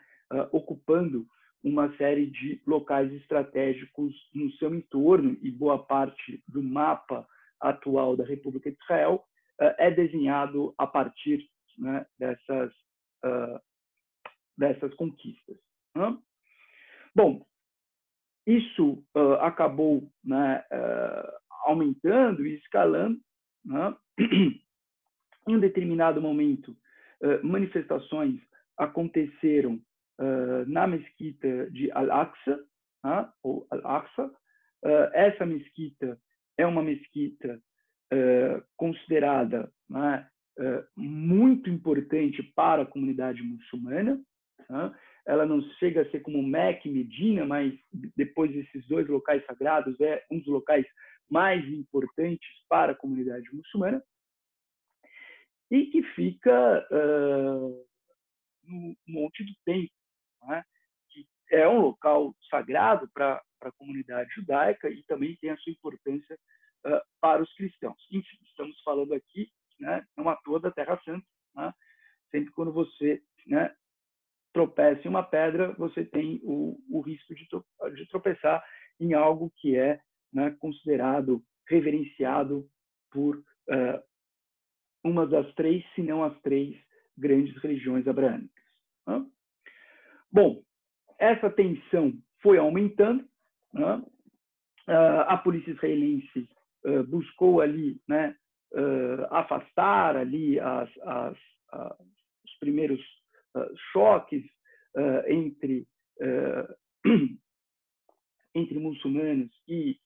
[0.51, 1.25] ocupando
[1.64, 7.27] uma série de locais estratégicos no seu entorno e boa parte do mapa
[7.59, 9.24] atual da República de Israel
[9.61, 11.48] uh, é desenhado a partir
[11.79, 12.70] né, dessas,
[13.24, 13.59] uh,
[14.59, 15.57] dessas conquistas.
[15.96, 16.18] Né?
[17.14, 17.46] Bom,
[18.46, 20.62] isso uh, acabou né,
[21.64, 23.18] aumentando e escalando.
[23.64, 23.96] Né?
[25.48, 26.77] em um determinado momento,
[27.42, 28.38] manifestações
[28.77, 29.93] aconteceram uh,
[30.66, 32.57] na mesquita de Al-Aqsa,
[33.05, 34.27] uh, ou Al-Aqsa.
[34.27, 36.18] Uh, essa mesquita
[36.59, 37.61] é uma mesquita
[38.77, 40.24] considerada né,
[40.96, 44.22] muito importante para a comunidade muçulmana.
[44.68, 44.96] Tá?
[45.27, 47.74] Ela não chega a ser como Meca e Medina, mas
[48.16, 50.87] depois desses dois locais sagrados é um dos locais
[51.29, 54.00] mais importantes para a comunidade muçulmana
[55.70, 57.87] e que fica uh,
[58.64, 59.90] no Monte do Tempo,
[60.46, 60.62] né?
[61.11, 66.38] que é um local sagrado para a comunidade judaica e também tem a sua importância
[66.87, 67.98] uh, para os cristãos.
[68.11, 71.26] Enfim, estamos falando aqui, né, não à toa da Terra Santa.
[71.54, 71.72] Né?
[72.30, 73.74] Sempre quando você né,
[74.52, 77.46] tropeça em uma pedra, você tem o, o risco de,
[77.94, 78.64] de, tropeçar
[79.00, 80.00] em algo que é
[80.33, 82.68] né, considerado, reverenciado
[83.11, 84.02] por uh,
[85.04, 86.76] uma das três, se não as três,
[87.16, 88.64] grandes religiões abraâmicas.
[89.07, 89.26] Né?
[90.35, 90.61] Bom,
[91.16, 93.25] essa tensão foi aumentando.
[93.73, 94.03] Né?
[94.88, 96.49] Uh, a polícia israelense
[96.85, 98.37] uh, buscou ali né,
[99.31, 101.38] afastar ali as, as,
[101.70, 101.99] as,
[102.44, 103.01] os primeiros
[103.92, 104.42] choques
[105.29, 105.87] entre
[108.53, 109.97] entre muçulmanos e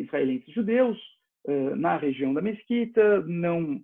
[0.00, 0.98] israelenses judeus
[1.76, 3.80] na região da Mesquita, não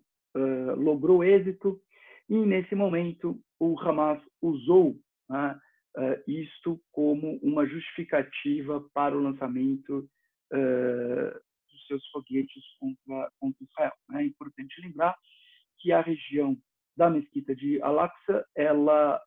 [0.76, 1.80] logrou êxito
[2.28, 4.96] e nesse momento o Hamas usou
[5.28, 5.56] né,
[5.96, 10.08] uh, isto como uma justificativa para o lançamento
[10.52, 13.92] uh, dos seus foguetes contra, contra Israel.
[14.08, 14.22] Né.
[14.22, 15.16] É importante lembrar
[15.78, 16.56] que a região
[16.96, 19.20] da mesquita de Al-Aqsa, ela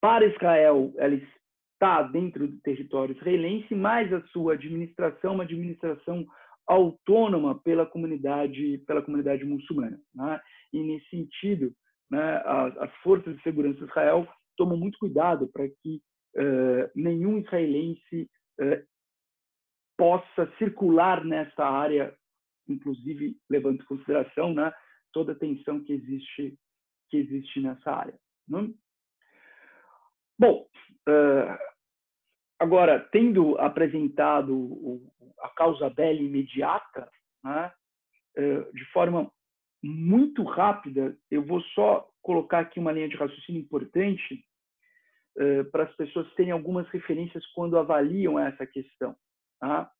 [0.00, 1.14] para Israel, ela
[1.82, 6.26] está dentro do território israelense, mas a sua administração, é uma administração
[6.66, 10.40] autônoma pela comunidade pela comunidade muçulmana né?
[10.72, 11.72] e nesse sentido
[12.10, 16.02] né, as, as, forças de segurança de Israel tomam muito cuidado para que
[16.36, 18.86] uh, nenhum israelense uh,
[19.96, 22.14] possa circular nessa área
[22.68, 24.72] inclusive levando em consideração né,
[25.12, 26.58] toda a tensão que existe
[27.10, 28.72] que existe nessa área né?
[30.38, 30.66] bom
[31.08, 31.72] uh,
[32.62, 35.02] Agora, tendo apresentado
[35.40, 37.10] a causa belli imediata,
[37.42, 37.72] né,
[38.72, 39.28] de forma
[39.82, 44.44] muito rápida, eu vou só colocar aqui uma linha de raciocínio importante
[45.38, 49.16] eh, para as pessoas terem algumas referências quando avaliam essa questão.
[49.58, 49.90] Tá?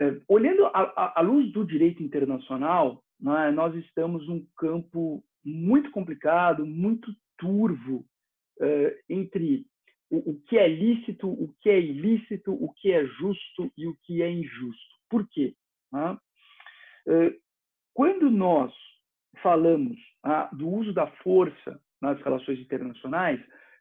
[0.00, 7.12] Eh, olhando à luz do direito internacional, né, nós estamos num campo muito complicado, muito
[7.38, 8.06] turvo
[9.08, 9.66] entre
[10.10, 14.22] o, que é lícito, o que é ilícito, o que é justo e o que
[14.22, 14.96] é injusto.
[15.10, 15.54] Por quê?
[15.92, 16.18] Ah,
[17.96, 18.74] quando nós
[19.42, 23.40] falamos ah, do uso da força nas relações internacionais,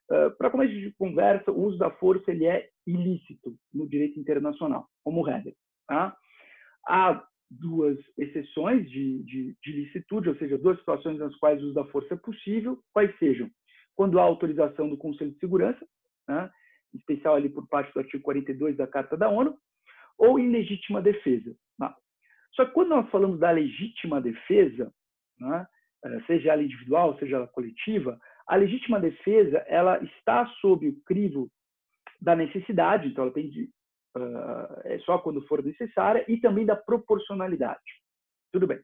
[0.10, 4.88] ah, para começo de conversa, o uso da força ele é ilícito no direito internacional,
[5.04, 5.51] como regra.
[5.86, 6.15] Tá?
[6.88, 11.73] Há duas exceções de, de, de, licitude, ou seja, duas situações nas quais o uso
[11.73, 13.51] da força é possível, quais sejam
[13.95, 15.86] quando há autorização do Conselho de Segurança,
[16.28, 16.49] né,
[16.93, 19.58] especial ali por parte do artigo 42 da Carta da ONU,
[20.17, 21.54] ou em legítima defesa.
[22.55, 24.91] Só que quando nós falamos da legítima defesa,
[25.39, 25.67] né,
[26.05, 31.49] eh, seja ela individual, seja ela coletiva, a legítima defesa ela está sob o crivo
[32.21, 33.69] da necessidade, então ela tem de,
[34.15, 37.81] uh, é só quando for necessária, e também da proporcionalidade.
[38.53, 38.79] Tudo bem.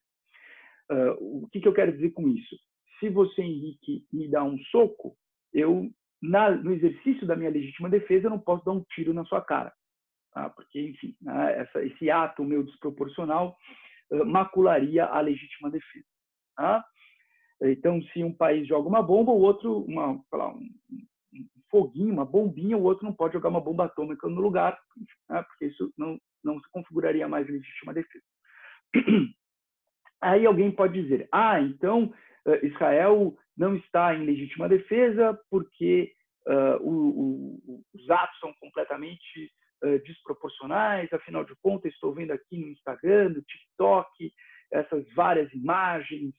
[0.91, 2.55] Uh, o que, que eu quero dizer com isso?
[2.99, 5.15] Se você, Henrique, me dá um soco,
[5.53, 5.89] eu
[6.21, 9.41] na, no exercício da minha legítima defesa, eu não posso dar um tiro na sua
[9.41, 9.73] cara.
[10.33, 10.49] Tá?
[10.49, 13.57] Porque, enfim, né, essa, esse ato meu desproporcional
[14.11, 16.05] uh, macularia a legítima defesa.
[16.55, 16.83] Tá?
[17.63, 22.25] Então, se um país joga uma bomba, o outro, uma, lá, um, um, foguinho, uma
[22.25, 24.77] bombinha, o outro não pode jogar uma bomba atômica no lugar,
[25.29, 25.43] né?
[25.43, 28.25] porque isso não, não se configuraria mais legítima defesa.
[30.21, 32.13] Aí alguém pode dizer, ah, então
[32.61, 36.11] Israel não está em legítima defesa porque
[36.47, 39.51] uh, o, o, os atos são completamente
[39.83, 41.11] uh, desproporcionais.
[41.13, 44.33] Afinal de contas, estou vendo aqui no Instagram, no TikTok,
[44.71, 46.33] essas várias imagens,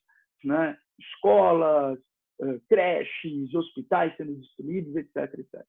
[0.45, 0.77] né?
[0.99, 1.99] escolas,
[2.41, 5.65] uh, creches, hospitais sendo destruídos, etc, etc.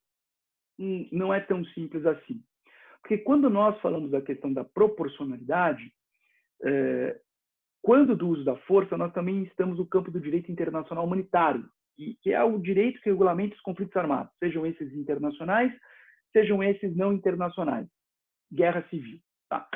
[0.78, 2.42] Hum, não é tão simples assim.
[3.00, 5.92] Porque quando nós falamos da questão da proporcionalidade,
[6.64, 7.20] eh,
[7.82, 11.68] quando do uso da força, nós também estamos no campo do direito internacional humanitário,
[12.22, 15.70] que é o direito que regulamenta os conflitos armados, sejam esses internacionais,
[16.34, 17.86] sejam esses não internacionais.
[18.52, 19.18] Guerra civil.
[19.48, 19.68] Tá?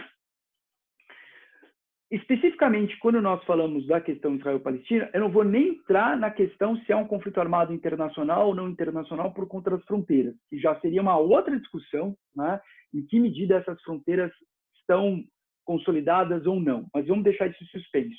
[2.10, 6.90] Especificamente, quando nós falamos da questão Israel-Palestina, eu não vou nem entrar na questão se
[6.90, 11.02] é um conflito armado internacional ou não internacional por conta das fronteiras, que já seria
[11.02, 12.60] uma outra discussão, né?
[12.94, 14.32] em que medida essas fronteiras
[14.80, 15.22] estão
[15.64, 18.16] consolidadas ou não, mas vamos deixar isso suspenso.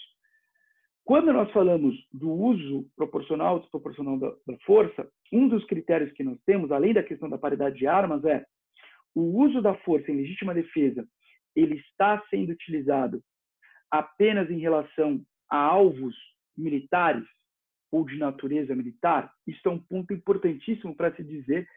[1.10, 6.24] Quando nós falamos do uso proporcional ou desproporcional da, da força, um dos critérios que
[6.24, 8.46] nós temos, além da questão da paridade de armas, é
[9.16, 11.04] o uso da força em legítima defesa,
[11.56, 13.24] ele está sendo utilizado
[13.90, 16.16] apenas em relação a alvos
[16.56, 17.26] militares,
[17.92, 19.34] ou de natureza militar?
[19.48, 21.68] Isso é um ponto importantíssimo para se dizer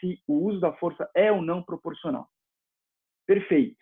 [0.00, 2.26] se o uso da força é ou não proporcional.
[3.26, 3.76] Perfeito.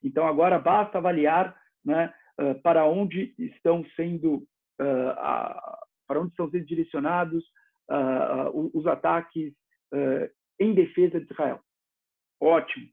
[0.00, 2.14] Então, agora basta avaliar né,
[2.62, 4.46] para onde estão sendo
[4.76, 7.44] para onde estão sendo direcionados
[8.74, 9.52] os ataques
[10.60, 11.60] em defesa de Israel.
[12.40, 12.88] Ótimo.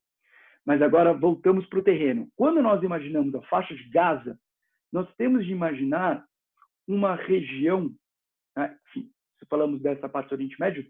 [0.66, 2.28] Mas agora voltamos para o terreno.
[2.36, 4.40] Quando nós imaginamos a faixa de Gaza,
[4.92, 6.26] nós temos de imaginar
[6.88, 7.94] uma região,
[8.56, 8.76] né?
[8.88, 10.86] enfim, se falamos dessa parte do Oriente Médio,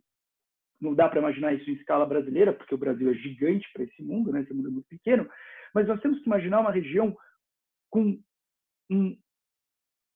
[0.80, 4.02] não dá para imaginar isso em escala brasileira, porque o Brasil é gigante para esse
[4.02, 4.42] mundo, né?
[4.42, 5.30] esse mundo é muito pequeno,
[5.74, 7.18] mas nós temos que imaginar uma região
[7.90, 8.20] com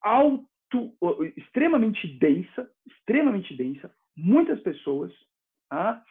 [0.01, 0.93] alto,
[1.35, 5.11] extremamente densa, extremamente densa, muitas pessoas,
[5.69, 6.03] tá?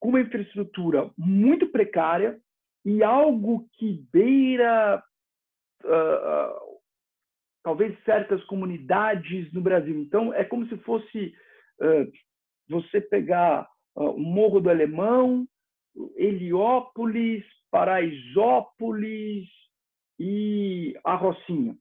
[0.00, 2.40] com uma infraestrutura muito precária
[2.84, 5.02] e algo que beira
[5.84, 6.80] uh,
[7.62, 9.98] talvez certas comunidades no Brasil.
[9.98, 11.34] Então, é como se fosse
[11.80, 12.10] uh,
[12.68, 15.46] você pegar uh, o Morro do Alemão,
[16.16, 19.48] Heliópolis, Paraisópolis
[20.18, 21.76] e a Rocinha.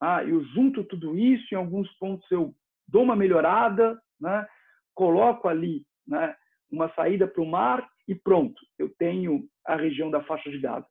[0.00, 2.54] Ah, eu junto tudo isso, em alguns pontos eu
[2.88, 4.46] dou uma melhorada, né?
[4.94, 6.34] coloco ali né,
[6.70, 10.86] uma saída para o mar e pronto, eu tenho a região da faixa de Gaza.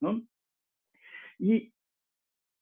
[0.00, 0.20] Né?
[1.40, 1.70] E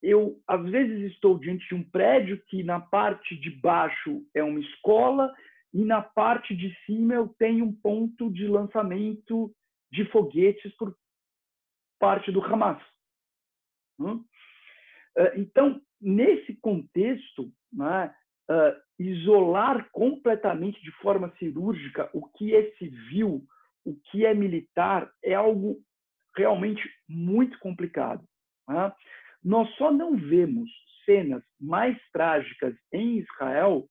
[0.03, 4.61] eu, às vezes, estou diante de um prédio que na parte de baixo é uma
[4.61, 5.35] escola
[5.73, 9.53] e na parte de cima eu tenho um ponto de lançamento
[9.91, 10.97] de foguetes por
[11.99, 12.83] parte do Hamas.
[13.99, 14.21] Né?
[15.35, 18.15] Então, nesse contexto, né,
[18.99, 23.43] isolar completamente de forma cirúrgica o que é civil,
[23.85, 25.79] o que é militar, é algo
[26.37, 28.25] realmente muito complicado.
[28.69, 28.93] Né?
[29.43, 30.71] Nós só não vemos
[31.05, 33.89] cenas mais trágicas em Israel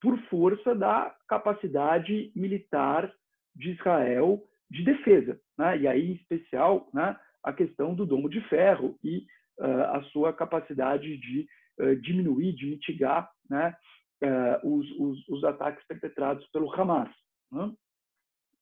[0.00, 3.12] por força da capacidade militar
[3.54, 5.78] de Israel de defesa, né?
[5.78, 9.26] e aí em especial né, a questão do domo de ferro e
[9.64, 11.46] a sua capacidade de
[11.78, 13.76] uh, diminuir, de mitigar né,
[14.22, 17.10] uh, os, os, os, ataques perpetrados pelo Hamas.
[17.52, 17.72] Né?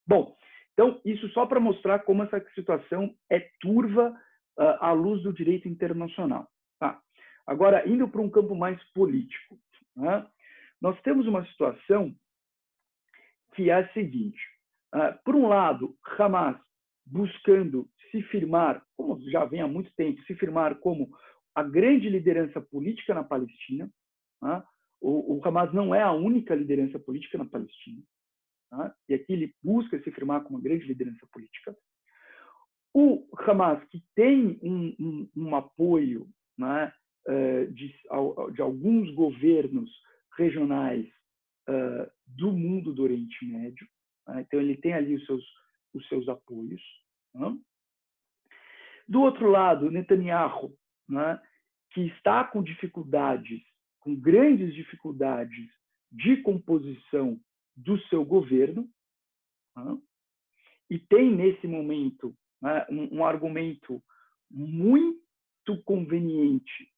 [0.06, 0.36] Bom,
[0.72, 4.18] então isso só para mostrar como essa situação é turva
[4.80, 6.48] à luz do direito internacional.
[6.80, 7.00] Tá.
[7.46, 9.56] Agora, indo para um campo mais político,
[9.96, 10.26] né?
[10.80, 12.12] nós temos uma situação
[13.54, 14.40] que é a seguinte:
[15.24, 16.56] por um lado, Hamas
[17.06, 21.08] buscando se firmar, como já vem há muito tempo, se firmar como
[21.54, 23.90] a grande liderança política na Palestina.
[24.42, 24.62] Uh,
[25.00, 28.02] o, o, Hamas não é a única liderança política na Palestina.
[28.72, 31.76] Uh, e aqui ele busca se firmar como uma grande liderança política.
[32.94, 36.92] O Hamas, que tem um, um, um apoio né,
[37.30, 37.88] eh, de,
[38.54, 39.90] de, alguns governos
[40.36, 41.06] regionais
[41.68, 43.86] uh, do mundo do Oriente Médio,
[44.26, 44.40] né?
[44.40, 45.44] então ele tem ali os seus,
[45.92, 46.80] os seus apoios.
[47.34, 47.58] Né?
[49.08, 50.76] Do outro lado, Netanyahu,
[51.08, 51.40] né,
[51.90, 53.62] que está com dificuldades,
[54.00, 55.66] com grandes dificuldades
[56.12, 57.40] de composição
[57.74, 58.88] do seu governo,
[59.74, 59.98] né?
[60.90, 64.02] e tem nesse momento né, um, um argumento
[64.50, 66.90] muito conveniente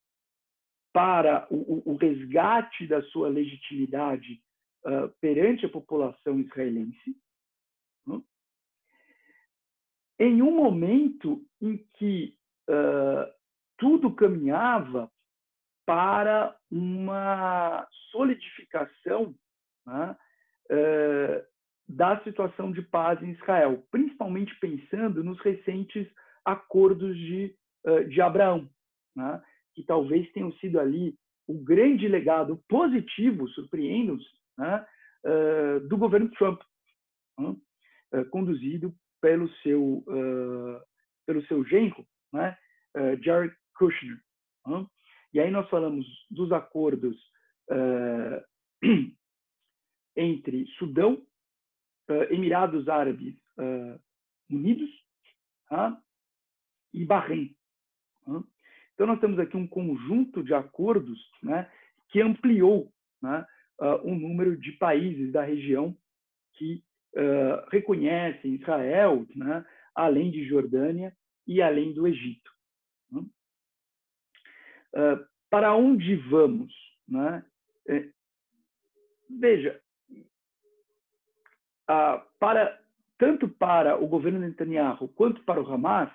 [0.92, 4.42] para o, o, resgate da sua legitimidade
[4.84, 7.16] uh, perante a população israelense?
[10.20, 12.36] Em um momento em que
[12.68, 13.32] uh,
[13.78, 15.10] tudo caminhava
[15.86, 19.34] para uma solidificação
[19.86, 20.16] né,
[20.70, 21.46] uh,
[21.88, 26.06] da situação de paz em Israel, principalmente pensando nos recentes
[26.44, 27.54] acordos de,
[28.08, 28.68] de Abraão,
[29.16, 29.42] né,
[29.74, 34.24] que talvez tenham sido ali o grande legado positivo, surpreende-nos,
[34.56, 34.86] né,
[35.88, 36.60] do governo Trump,
[37.38, 37.56] né,
[38.30, 40.04] conduzido pelo seu,
[41.26, 42.56] pelo seu genro, né,
[43.22, 44.18] Jared Kushner.
[45.32, 47.16] E aí nós falamos dos acordos
[50.16, 51.14] entre Sudão
[52.10, 54.00] uh, Emirados Árabes uh,
[54.50, 54.90] Unidos
[55.70, 55.96] uh,
[56.92, 57.56] e Bahrein.
[58.94, 61.70] Então, nós temos aqui um conjunto de acordos né,
[62.10, 62.92] que ampliou
[63.22, 63.46] né,
[64.04, 65.96] o número de países da região
[66.54, 66.84] que
[67.70, 72.50] reconhecem Israel, né, além de Jordânia e além do Egito.
[75.50, 76.72] para onde vamos?
[77.08, 77.44] Né?
[77.88, 78.08] É,
[79.28, 79.80] veja,
[81.88, 82.80] ah, para
[83.18, 86.10] tanto para o governo Netanyahu quanto para o Hamas,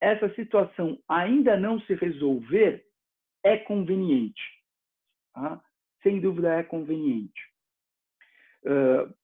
[0.00, 2.84] essa situação ainda não se resolver
[3.42, 4.42] é conveniente.
[5.32, 5.62] Tá?
[6.04, 7.42] sem dúvida é conveniente.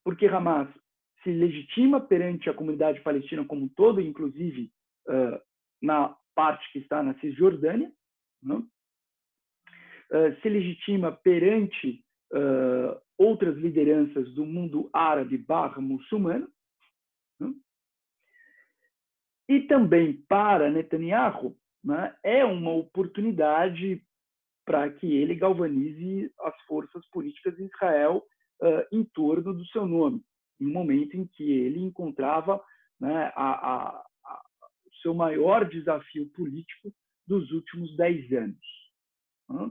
[0.05, 0.69] Porque Hamas
[1.23, 4.71] se legitima perante a comunidade palestina como um todo, inclusive
[5.83, 7.93] na parte que está na Cisjordânia,
[8.43, 8.63] né?
[10.43, 12.05] se legitima perante
[13.19, 16.49] outras lideranças do mundo árabe barra muçulmano,
[17.39, 17.53] né?
[19.49, 24.03] e também para Netanyahu né, é uma oportunidade
[24.65, 28.23] para que ele galvanize as forças políticas de Israel
[28.63, 30.23] uh, em torno do seu nome,
[30.61, 32.63] em um momento em que ele encontrava
[33.01, 33.89] né, a, a,
[34.25, 34.43] a,
[34.87, 36.93] o seu maior desafio político
[37.27, 38.59] dos últimos dez anos.
[39.49, 39.71] Né?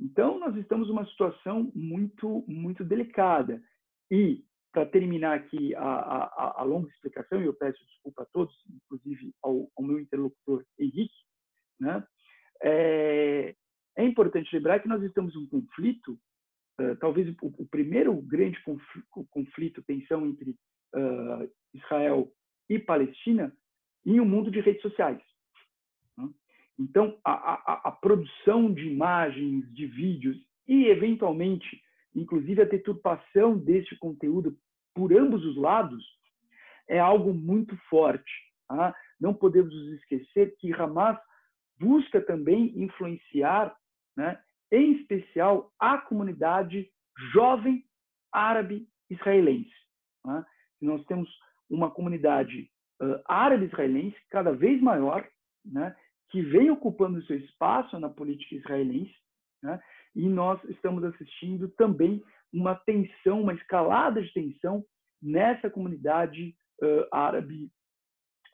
[0.00, 3.62] Então, nós estamos numa situação muito, muito delicada.
[4.10, 8.54] E, para terminar aqui a, a, a, longa explicação, e eu peço desculpa a todos,
[8.70, 11.14] inclusive ao, ao meu interlocutor Henrique,
[11.80, 12.06] né?
[12.62, 13.54] é,
[13.96, 16.18] é importante lembrar que nós estamos em um conflito,
[16.80, 22.32] uh, talvez o, o, primeiro grande conflito, conflito tensão entre uh, Israel
[22.68, 23.52] e Palestina,
[24.04, 25.22] em um mundo de redes sociais.
[26.16, 26.28] Né?
[26.78, 31.82] Então, a, a, a, produção de imagens, de vídeos e, eventualmente,
[32.14, 34.56] inclusive a deturpação deste conteúdo
[34.94, 36.04] por ambos os lados
[36.88, 38.32] é algo muito forte.
[38.66, 38.94] Tá?
[39.20, 41.18] Não podemos esquecer que Hamas
[41.78, 43.74] busca também influenciar
[44.16, 44.40] né,
[44.70, 46.90] em especial a comunidade
[47.32, 47.84] jovem
[48.32, 49.72] árabe israelense.
[50.24, 50.44] Né?
[50.80, 51.28] Nós temos
[51.68, 52.70] uma comunidade
[53.02, 55.26] uh, árabe israelense cada vez maior,
[55.64, 55.94] né,
[56.30, 59.14] que vem ocupando seu espaço na política israelense,
[59.62, 59.80] né,
[60.14, 64.84] e nós estamos assistindo também uma tensão, uma escalada de tensão
[65.20, 67.70] nessa comunidade uh, árabe,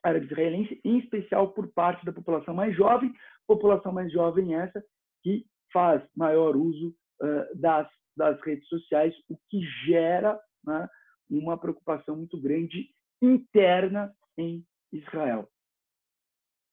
[0.02, 3.12] árabe israelense, em especial por parte da população mais jovem,
[3.46, 4.82] população mais jovem essa
[5.22, 10.88] que faz maior uso uh, das, das redes sociais, o que gera né,
[11.28, 12.88] uma preocupação muito grande
[13.20, 15.50] interna em Israel.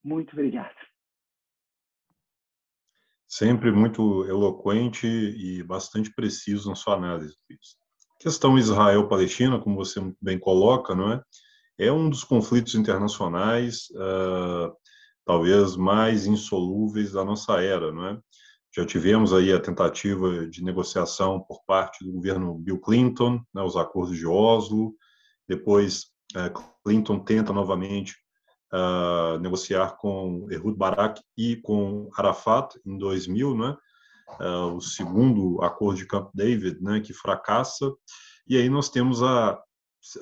[0.03, 0.75] Muito obrigado.
[3.27, 7.81] Sempre muito eloquente e bastante preciso na sua análise, Luiz.
[8.19, 11.23] Questão Israel-Palestina, como você bem coloca, não é?
[11.79, 14.71] É um dos conflitos internacionais, uh,
[15.25, 18.19] talvez mais insolúveis da nossa era, não é?
[18.73, 23.75] Já tivemos aí a tentativa de negociação por parte do governo Bill Clinton, né, os
[23.75, 24.95] acordos de Oslo.
[25.47, 26.51] Depois, é,
[26.83, 28.15] Clinton tenta novamente
[28.73, 33.77] uh, negociar com Ehud Barak e com Arafat em 2000, né,
[34.39, 37.91] uh, o segundo acordo de Camp David, né, que fracassa.
[38.47, 39.61] E aí nós temos a,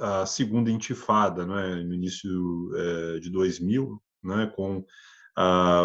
[0.01, 2.31] a segunda intifada, né, no início
[2.71, 4.83] uh, de 2000, né, com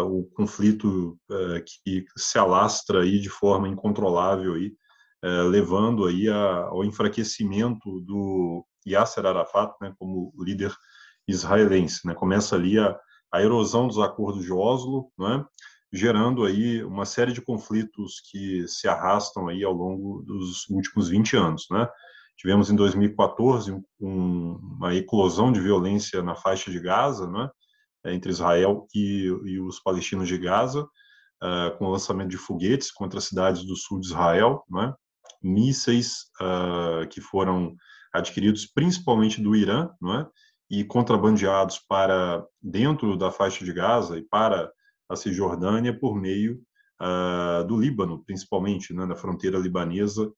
[0.05, 4.73] o conflito uh, que se alastra aí de forma incontrolável aí,
[5.23, 10.75] uh, levando aí a, ao enfraquecimento do Yasser Arafat, né, como líder
[11.27, 12.13] israelense, né?
[12.13, 12.95] Começa ali a,
[13.31, 15.43] a erosão dos acordos de Oslo, né?
[15.91, 21.37] gerando aí uma série de conflitos que se arrastam aí ao longo dos últimos 20
[21.37, 21.87] anos, né?
[22.37, 27.49] Tivemos em 2014 um, uma eclosão de violência na faixa de Gaza, né?
[28.05, 32.91] É, entre Israel e, e os palestinos de Gaza, uh, com o lançamento de foguetes
[32.91, 34.93] contra cidades do sul de Israel, é?
[35.41, 37.75] mísseis uh, que foram
[38.13, 39.89] adquiridos principalmente do Irã,
[40.19, 40.27] é?
[40.69, 44.71] e contrabandeados para dentro da faixa de Gaza e para
[45.09, 46.61] a Cisjordânia por meio
[47.01, 50.31] uh, do Líbano, principalmente, né, na fronteira libanesa,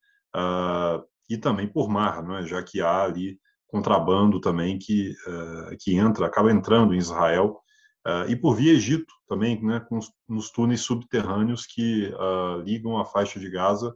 [1.29, 2.45] e também por mar, é?
[2.45, 7.59] já que há ali contrabando também que, uh, que entra, acaba entrando em Israel,
[8.05, 12.97] uh, e por via Egito também, né, com os, nos túneis subterrâneos que uh, ligam
[12.97, 13.95] a faixa de Gaza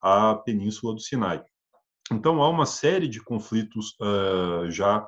[0.00, 1.42] à península do Sinai.
[2.10, 3.96] Então há uma série de conflitos
[4.68, 5.06] já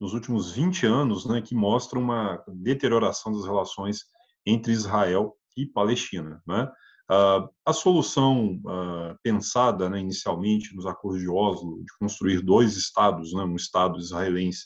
[0.00, 4.04] nos últimos 20 anos né, que mostram uma deterioração das relações
[4.46, 6.40] entre Israel e Palestina.
[6.46, 6.70] Né?
[7.10, 13.32] Uh, a solução uh, pensada né, inicialmente nos acordos de Oslo de construir dois estados,
[13.32, 14.64] né, um estado israelense,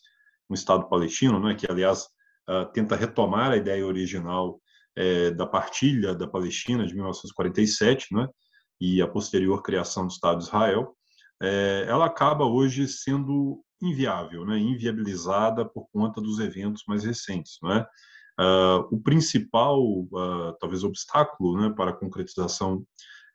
[0.49, 2.05] um estado palestino, né, que aliás
[2.49, 4.59] uh, tenta retomar a ideia original
[4.97, 8.29] eh, da partilha da Palestina de 1947, né,
[8.81, 10.97] e a posterior criação do Estado de Israel,
[11.43, 17.87] eh, ela acaba hoje sendo inviável, né, inviabilizada por conta dos eventos mais recentes, né?
[18.41, 22.87] Uh, o principal, uh, talvez, obstáculo né, para a concretização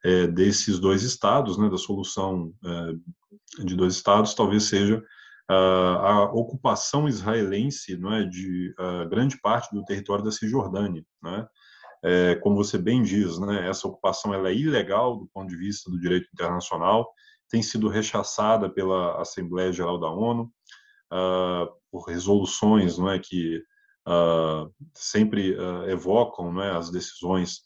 [0.04, 4.98] é, desses dois estados, né, da solução é, de dois estados, talvez seja
[5.50, 8.74] uh, a ocupação israelense não é, de
[9.10, 11.04] grande parte do território da Cisjordânia.
[11.24, 11.48] Né?
[12.04, 15.90] É, como você bem diz, né, essa ocupação ela é ilegal do ponto de vista
[15.90, 17.12] do direito internacional,
[17.50, 20.52] tem sido rechaçada pela Assembleia Geral da ONU
[21.12, 23.62] uh, por resoluções, não é, que
[24.08, 27.64] uh, sempre uh, evocam, não é, as decisões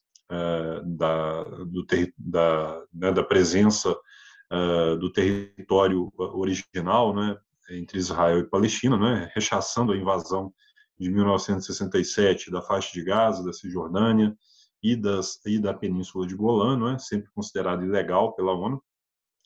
[0.86, 1.84] da, do
[2.16, 3.98] da, né, da presença
[5.00, 7.36] do território original, né,
[7.72, 10.54] entre Israel e Palestina, né, rechaçando a invasão
[11.00, 14.38] de 1967 da faixa de Gaza, da Cisjordânia
[14.84, 17.00] e, das, e da Península de Golã, não é?
[17.00, 18.84] sempre considerado ilegal pela ONU,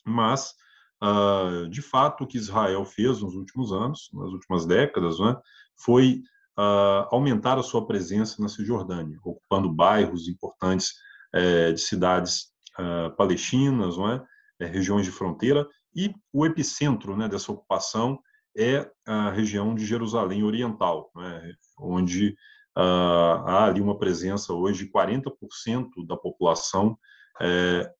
[0.05, 0.53] mas,
[1.01, 5.37] uh, de fato, o que Israel fez nos últimos anos, nas últimas décadas, é?
[5.77, 6.21] foi
[6.57, 10.93] uh, aumentar a sua presença na Cisjordânia, ocupando bairros importantes
[11.33, 14.23] eh, de cidades uh, palestinas, não é?
[14.59, 18.19] Eh, regiões de fronteira, e o epicentro né, dessa ocupação
[18.55, 22.35] é a região de Jerusalém Oriental, né, onde
[22.77, 26.95] uh, há ali uma presença hoje de 40% da população
[27.41, 27.91] é,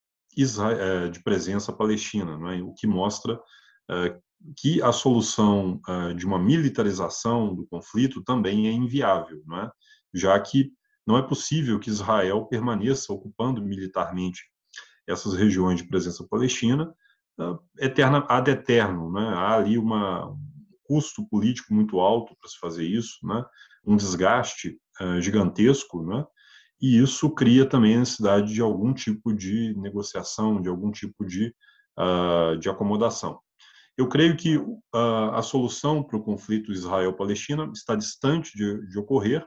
[1.11, 3.39] de presença palestina, né, o que mostra
[4.57, 9.69] que a solução uh, de uma militarização do conflito também é inviável, né,
[10.13, 10.71] já que
[11.05, 14.41] não é possível que Israel permaneça ocupando militarmente
[15.07, 16.93] essas regiões de presença palestina
[17.79, 19.27] eterna ad eterno, né?
[19.35, 20.37] Há ali uma, um
[20.83, 23.43] custo político muito alto para se fazer isso, né?
[23.85, 26.25] Um desgaste uh, gigantesco, né?
[26.81, 31.53] E isso cria também a necessidade de algum tipo de negociação, de algum tipo de,
[31.97, 33.39] uh, de acomodação.
[33.97, 34.77] Eu creio que uh,
[35.33, 39.45] a solução para o conflito Israel-Palestina está distante de, de ocorrer,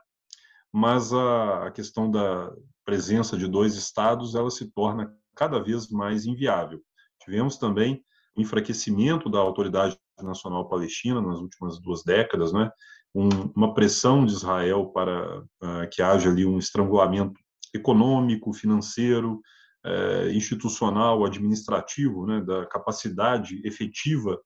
[0.72, 2.52] mas a, a, questão da
[2.84, 6.80] presença de dois estados ela se torna cada vez mais inviável.
[7.22, 8.04] Tivemos também
[8.36, 12.70] o enfraquecimento da Autoridade Nacional Palestina nas últimas duas décadas, né?
[13.14, 17.40] Um, uma pressão de Israel para uh, que haja ali um estrangulamento
[17.74, 19.40] econômico, financeiro,
[19.86, 22.40] uh, institucional, administrativo, né?
[22.40, 24.38] da capacidade efetiva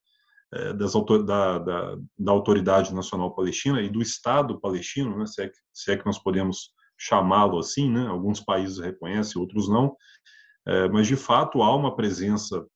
[0.55, 5.27] uh, das da, da, da, Autoridade Nacional Palestina e do Estado palestino, né?
[5.27, 8.07] se, é que, se é que nós podemos chamá-lo assim, né?
[8.07, 9.97] alguns países reconhecem, outros não,
[10.67, 12.67] é, mas, de fato, há uma presença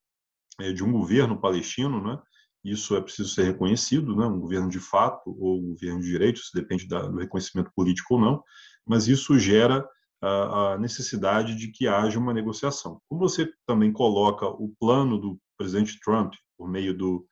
[0.61, 2.19] é, de um governo palestino, né?
[2.65, 4.25] isso é preciso ser reconhecido, né?
[4.25, 8.21] um governo de fato ou um governo de direito, isso depende do reconhecimento político ou
[8.21, 8.43] não,
[8.87, 9.87] mas isso gera
[10.23, 13.01] a necessidade de que haja uma negociação.
[13.09, 17.27] Como você também coloca o plano do presidente Trump, por meio do,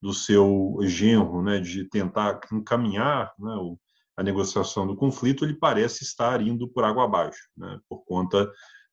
[0.00, 3.54] do seu genro, né, de tentar encaminhar né,
[4.16, 8.50] a negociação do conflito, ele parece estar indo por água abaixo, né, por conta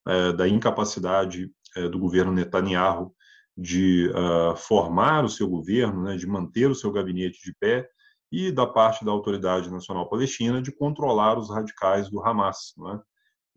[0.07, 3.13] é, da incapacidade é, do governo Netanyahu
[3.57, 7.89] de uh, formar o seu governo, né, de manter o seu gabinete de pé,
[8.31, 12.99] e da parte da Autoridade Nacional Palestina de controlar os radicais do Hamas, é?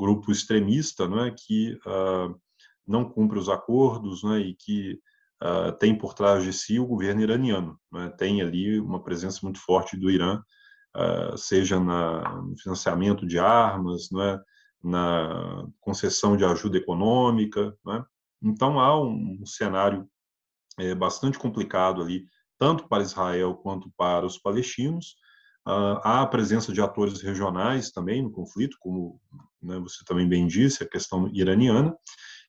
[0.01, 1.31] Grupo extremista é?
[1.31, 2.35] que uh,
[2.87, 4.39] não cumpre os acordos é?
[4.39, 4.99] e que
[5.43, 7.79] uh, tem por trás de si o governo iraniano.
[8.17, 10.41] Tem ali uma presença muito forte do Irã,
[11.37, 14.09] seja na, no financiamento de armas,
[14.83, 17.77] na concessão de ajuda econômica.
[17.85, 18.05] Né?
[18.43, 20.09] Então, há um, um cenário
[20.79, 22.25] é, bastante complicado ali,
[22.59, 25.17] tanto para Israel quanto para os palestinos.
[25.67, 29.21] Uh, há a presença de atores regionais também no conflito, como
[29.63, 31.95] né, você também bem disse, a questão iraniana.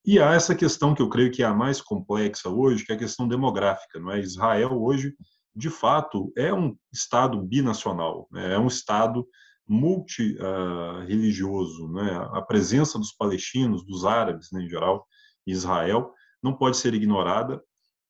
[0.05, 2.95] E há essa questão que eu creio que é a mais complexa hoje, que é
[2.95, 3.99] a questão demográfica.
[3.99, 4.19] Não é?
[4.19, 5.13] Israel hoje,
[5.55, 8.53] de fato, é um Estado binacional, né?
[8.53, 9.25] é um Estado
[9.67, 12.27] multireligioso, né?
[12.33, 15.05] a presença dos palestinos, dos árabes né, em geral,
[15.45, 17.61] em Israel, não pode ser ignorada,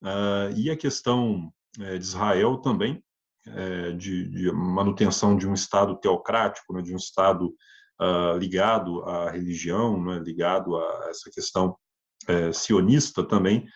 [0.02, 3.02] uh, e a questão é, de Israel também,
[3.46, 7.52] é, de, de, manutenção de um Estado teocrático, né, de um Estado
[8.02, 11.76] uh, ligado à religião, né, ligado a essa questão
[12.28, 13.66] é, sionista também,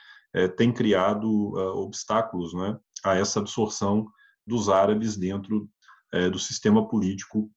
[0.57, 4.07] tem criado uh, obstáculos né, a essa absorção
[4.47, 5.69] dos árabes dentro
[6.31, 7.51] do sistema político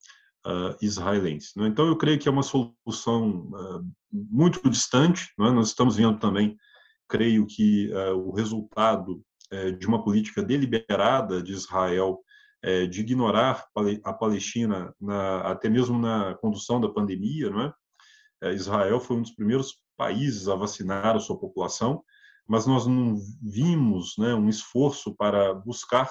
[0.46, 1.52] uh, israelense.
[1.56, 1.68] Né?
[1.68, 3.48] Então, eu creio que é uma solução
[4.10, 5.30] muito distante.
[5.38, 5.50] Né?
[5.50, 6.56] Nós estamos vendo também,
[7.08, 12.20] creio que o resultado eh, de uma política deliberada de Israel
[12.62, 13.66] eh, de ignorar
[14.04, 17.50] a Palestina, na, até mesmo na condução da pandemia.
[17.50, 17.72] Não é?
[18.42, 22.02] Eh, Israel foi um dos primeiros países a vacinar a sua população,
[22.48, 26.10] mas nós não vimos né, um esforço para buscar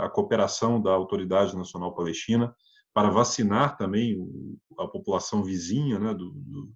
[0.00, 2.54] a cooperação da Autoridade Nacional Palestina,
[2.96, 4.16] para vacinar também
[4.78, 6.72] a população vizinha né, do, do,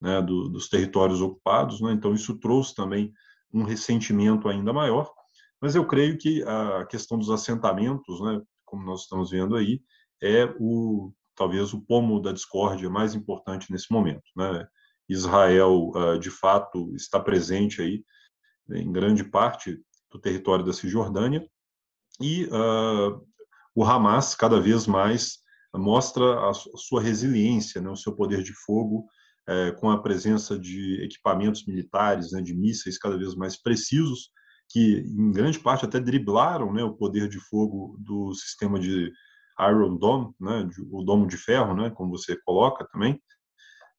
[0.00, 1.80] né, do, dos territórios ocupados.
[1.80, 1.92] Né?
[1.92, 3.12] Então, isso trouxe também
[3.54, 5.12] um ressentimento ainda maior.
[5.60, 8.40] Mas eu creio que a questão dos assentamentos, né,
[8.70, 9.82] como nós estamos vendo aí,
[10.22, 14.22] é o talvez o pomo da discórdia mais importante nesse momento.
[14.36, 14.66] Né?
[15.08, 15.90] Israel,
[16.20, 18.04] de fato, está presente aí
[18.70, 19.80] em grande parte
[20.12, 21.48] do território da Cisjordânia
[22.20, 22.46] e
[23.74, 25.40] o Hamas cada vez mais
[25.74, 29.06] mostra a sua resiliência, né, o seu poder de fogo,
[29.48, 34.30] é, com a presença de equipamentos militares, né, de mísseis cada vez mais precisos,
[34.70, 39.12] que em grande parte até driblaram né, o poder de fogo do sistema de
[39.58, 43.20] Iron Dome, né, de, o domo de ferro, né, como você coloca também,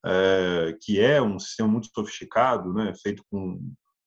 [0.05, 3.61] é, que é um sistema muito sofisticado, né, feito com,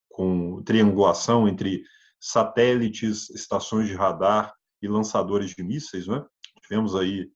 [0.09, 1.85] com triangulação entre
[2.19, 6.07] satélites, estações de radar e lançadores de mísseis.
[6.07, 6.25] Né?
[6.63, 7.29] Tivemos aí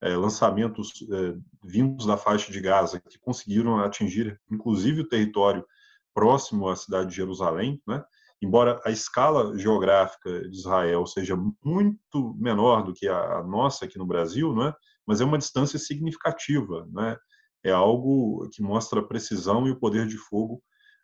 [0.00, 1.34] é, lançamentos é,
[1.64, 5.66] vindos da faixa de Gaza que conseguiram atingir, inclusive, o território
[6.14, 8.02] próximo à cidade de Jerusalém, né?
[8.42, 14.06] Embora a escala geográfica de Israel seja muito menor do que a nossa aqui no
[14.06, 14.72] Brasil, né?
[15.06, 17.16] mas é uma distância significativa, né?
[17.64, 20.62] é algo que mostra a precisão e o poder de fogo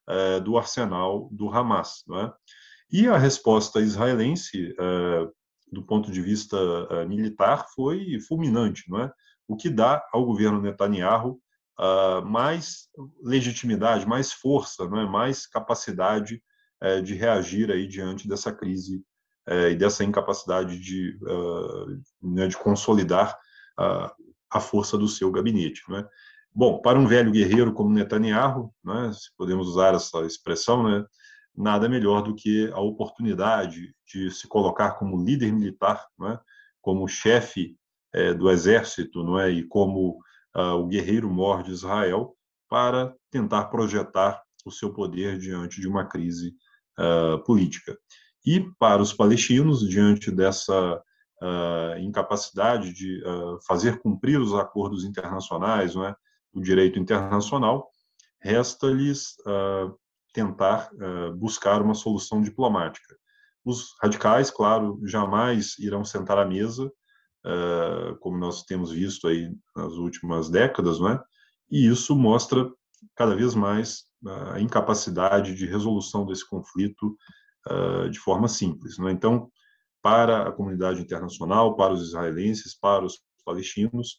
[0.09, 2.03] é, do arsenal do Hamas.
[2.07, 2.33] Né?
[2.91, 5.29] E a resposta israelense é,
[5.73, 9.13] do ponto de vista uh, militar, foi fulminante, não é?
[9.49, 11.41] O que dá ao governo Netanyahu
[11.81, 12.89] uh, mais
[13.23, 15.07] legitimidade, mais força, não é?
[15.09, 16.43] Mais capacidade
[16.83, 19.03] uh, de reagir aí diante dessa crise
[19.73, 21.19] e dessa incapacidade de,
[22.23, 23.37] né, de consolidar
[24.49, 26.09] a força do seu gabinete, não é?
[26.55, 31.05] Bom, para um velho guerreiro como Netanyahu, né, se podemos usar essa expressão, né,
[31.57, 36.39] nada melhor do que a oportunidade de se colocar como líder militar, é?
[36.81, 37.77] como chefe
[38.13, 39.51] é, do exército não é?
[39.51, 40.19] e como
[40.57, 42.37] uh, o guerreiro mor de Israel,
[42.69, 46.55] para tentar projetar o seu poder diante de uma crise
[46.99, 47.97] uh, política.
[48.45, 53.23] E para os palestinos, diante dessa uh, incapacidade de
[53.67, 56.15] fazer cumprir os acordos internacionais, não é?
[56.53, 57.89] o direito internacional,
[58.41, 59.37] resta-lhes
[60.33, 63.17] tentar uh, buscar uma solução diplomática.
[63.65, 69.93] Os radicais, claro, jamais irão sentar à mesa, uh, como nós temos visto aí nas
[69.93, 71.23] últimas décadas, não é?
[71.71, 72.69] E isso mostra
[73.15, 74.05] cada vez mais
[74.53, 77.17] a incapacidade de resolução desse conflito
[77.71, 78.99] uh, de forma simples.
[78.99, 79.13] Não é?
[79.13, 79.51] Então,
[80.01, 84.19] para a comunidade internacional, para os israelenses, para os palestinos,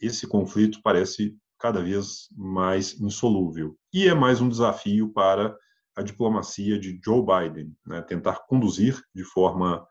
[0.00, 3.76] esse conflito parece cada vez mais insolúvel.
[3.92, 5.56] E é mais um desafio para
[5.96, 8.00] a diplomacia de Joe Biden, né?
[8.02, 9.84] tentar conduzir de forma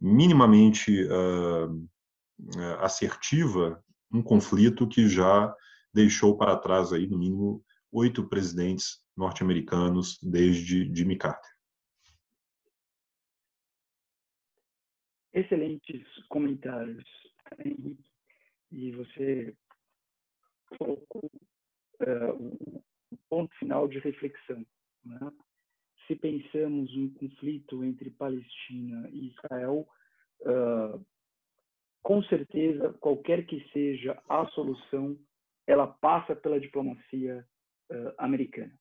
[0.00, 1.88] minimamente uh,
[2.80, 3.82] assertiva
[4.12, 5.52] um conflito que já
[5.92, 11.50] deixou para trás aí no mínimo oito presidentes norte-americanos desde Jimmy Carter.
[15.32, 17.04] Excelentes comentários,
[17.64, 18.04] Henrique.
[18.70, 19.56] E você
[20.78, 21.30] colocou
[22.00, 22.82] uh,
[23.12, 24.66] um ponto final de reflexão.
[25.04, 25.32] Né?
[26.06, 29.88] Se pensamos um conflito entre Palestina e Israel,
[30.40, 31.06] uh,
[32.02, 35.18] com certeza, qualquer que seja a solução,
[35.66, 37.46] ela passa pela diplomacia
[37.90, 38.72] uh, americana.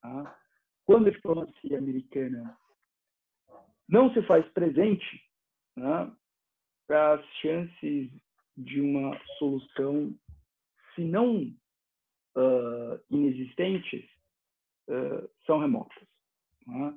[0.00, 0.38] Tá?
[0.84, 2.56] Quando a diplomacia americana
[3.88, 5.22] não se faz presente,
[5.76, 6.12] né,
[6.88, 8.10] as chances
[8.56, 10.14] de uma solução
[10.94, 11.52] se não
[12.36, 14.04] uh, inexistentes,
[14.88, 16.02] uh, são remotas.
[16.68, 16.94] É?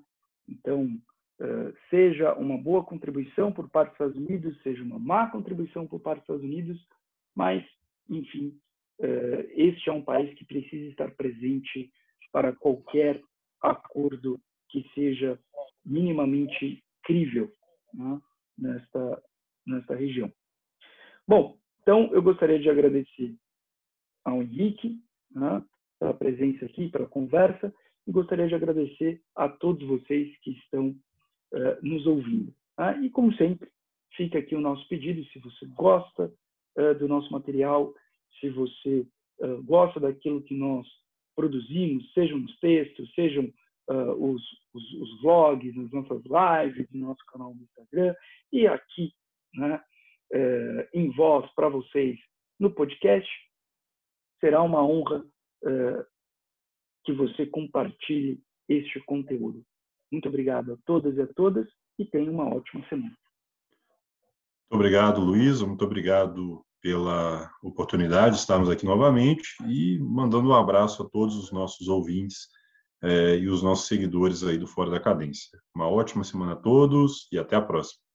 [0.50, 5.88] Então, uh, seja uma boa contribuição por parte dos Estados Unidos, seja uma má contribuição
[5.88, 6.88] por parte dos Estados Unidos,
[7.36, 7.66] mas,
[8.10, 8.60] enfim,
[9.56, 11.92] este é um país que precisa estar presente
[12.32, 13.22] para qualquer
[13.62, 14.40] acordo
[14.70, 15.40] que seja
[15.86, 17.52] minimamente crível
[17.94, 18.20] né,
[18.58, 19.24] nesta,
[19.66, 20.32] nesta região.
[21.28, 23.36] Bom, então eu gostaria de agradecer
[24.26, 25.00] ao Henrique
[25.32, 25.64] né,
[26.00, 27.74] pela presença aqui, pela conversa,
[28.06, 32.54] e gostaria de agradecer a todos vocês que estão uh, nos ouvindo.
[32.78, 33.02] Né?
[33.04, 33.70] E, como sempre,
[34.16, 36.32] fica aqui o nosso pedido, se você gosta
[36.78, 37.94] uh, do nosso material,
[38.40, 39.08] se você
[39.42, 40.88] uh, gosta daquilo que nós
[41.36, 43.52] produzimos, sejam os textos, sejam
[44.20, 44.42] os,
[44.74, 48.14] os, os, vlogs, nas nossas lives, no nosso canal no Instagram,
[48.52, 49.14] e aqui,
[49.54, 49.82] né,
[50.94, 52.20] em voz para vocês
[52.60, 53.30] no podcast,
[54.40, 55.20] será uma honra
[55.64, 56.06] uh,
[57.04, 59.64] que você compartilhe este conteúdo.
[60.12, 61.68] Muito obrigado a todas e a todas
[61.98, 63.16] e tenha uma ótima semana.
[64.70, 65.62] Muito obrigado, Luiz.
[65.62, 71.52] Muito obrigado pela oportunidade de estarmos aqui novamente e mandando um abraço a todos os
[71.52, 72.48] nossos ouvintes
[73.04, 75.60] eh, e os nossos seguidores aí do Fora da Cadência.
[75.76, 78.07] Uma ótima semana a todos e até a próxima.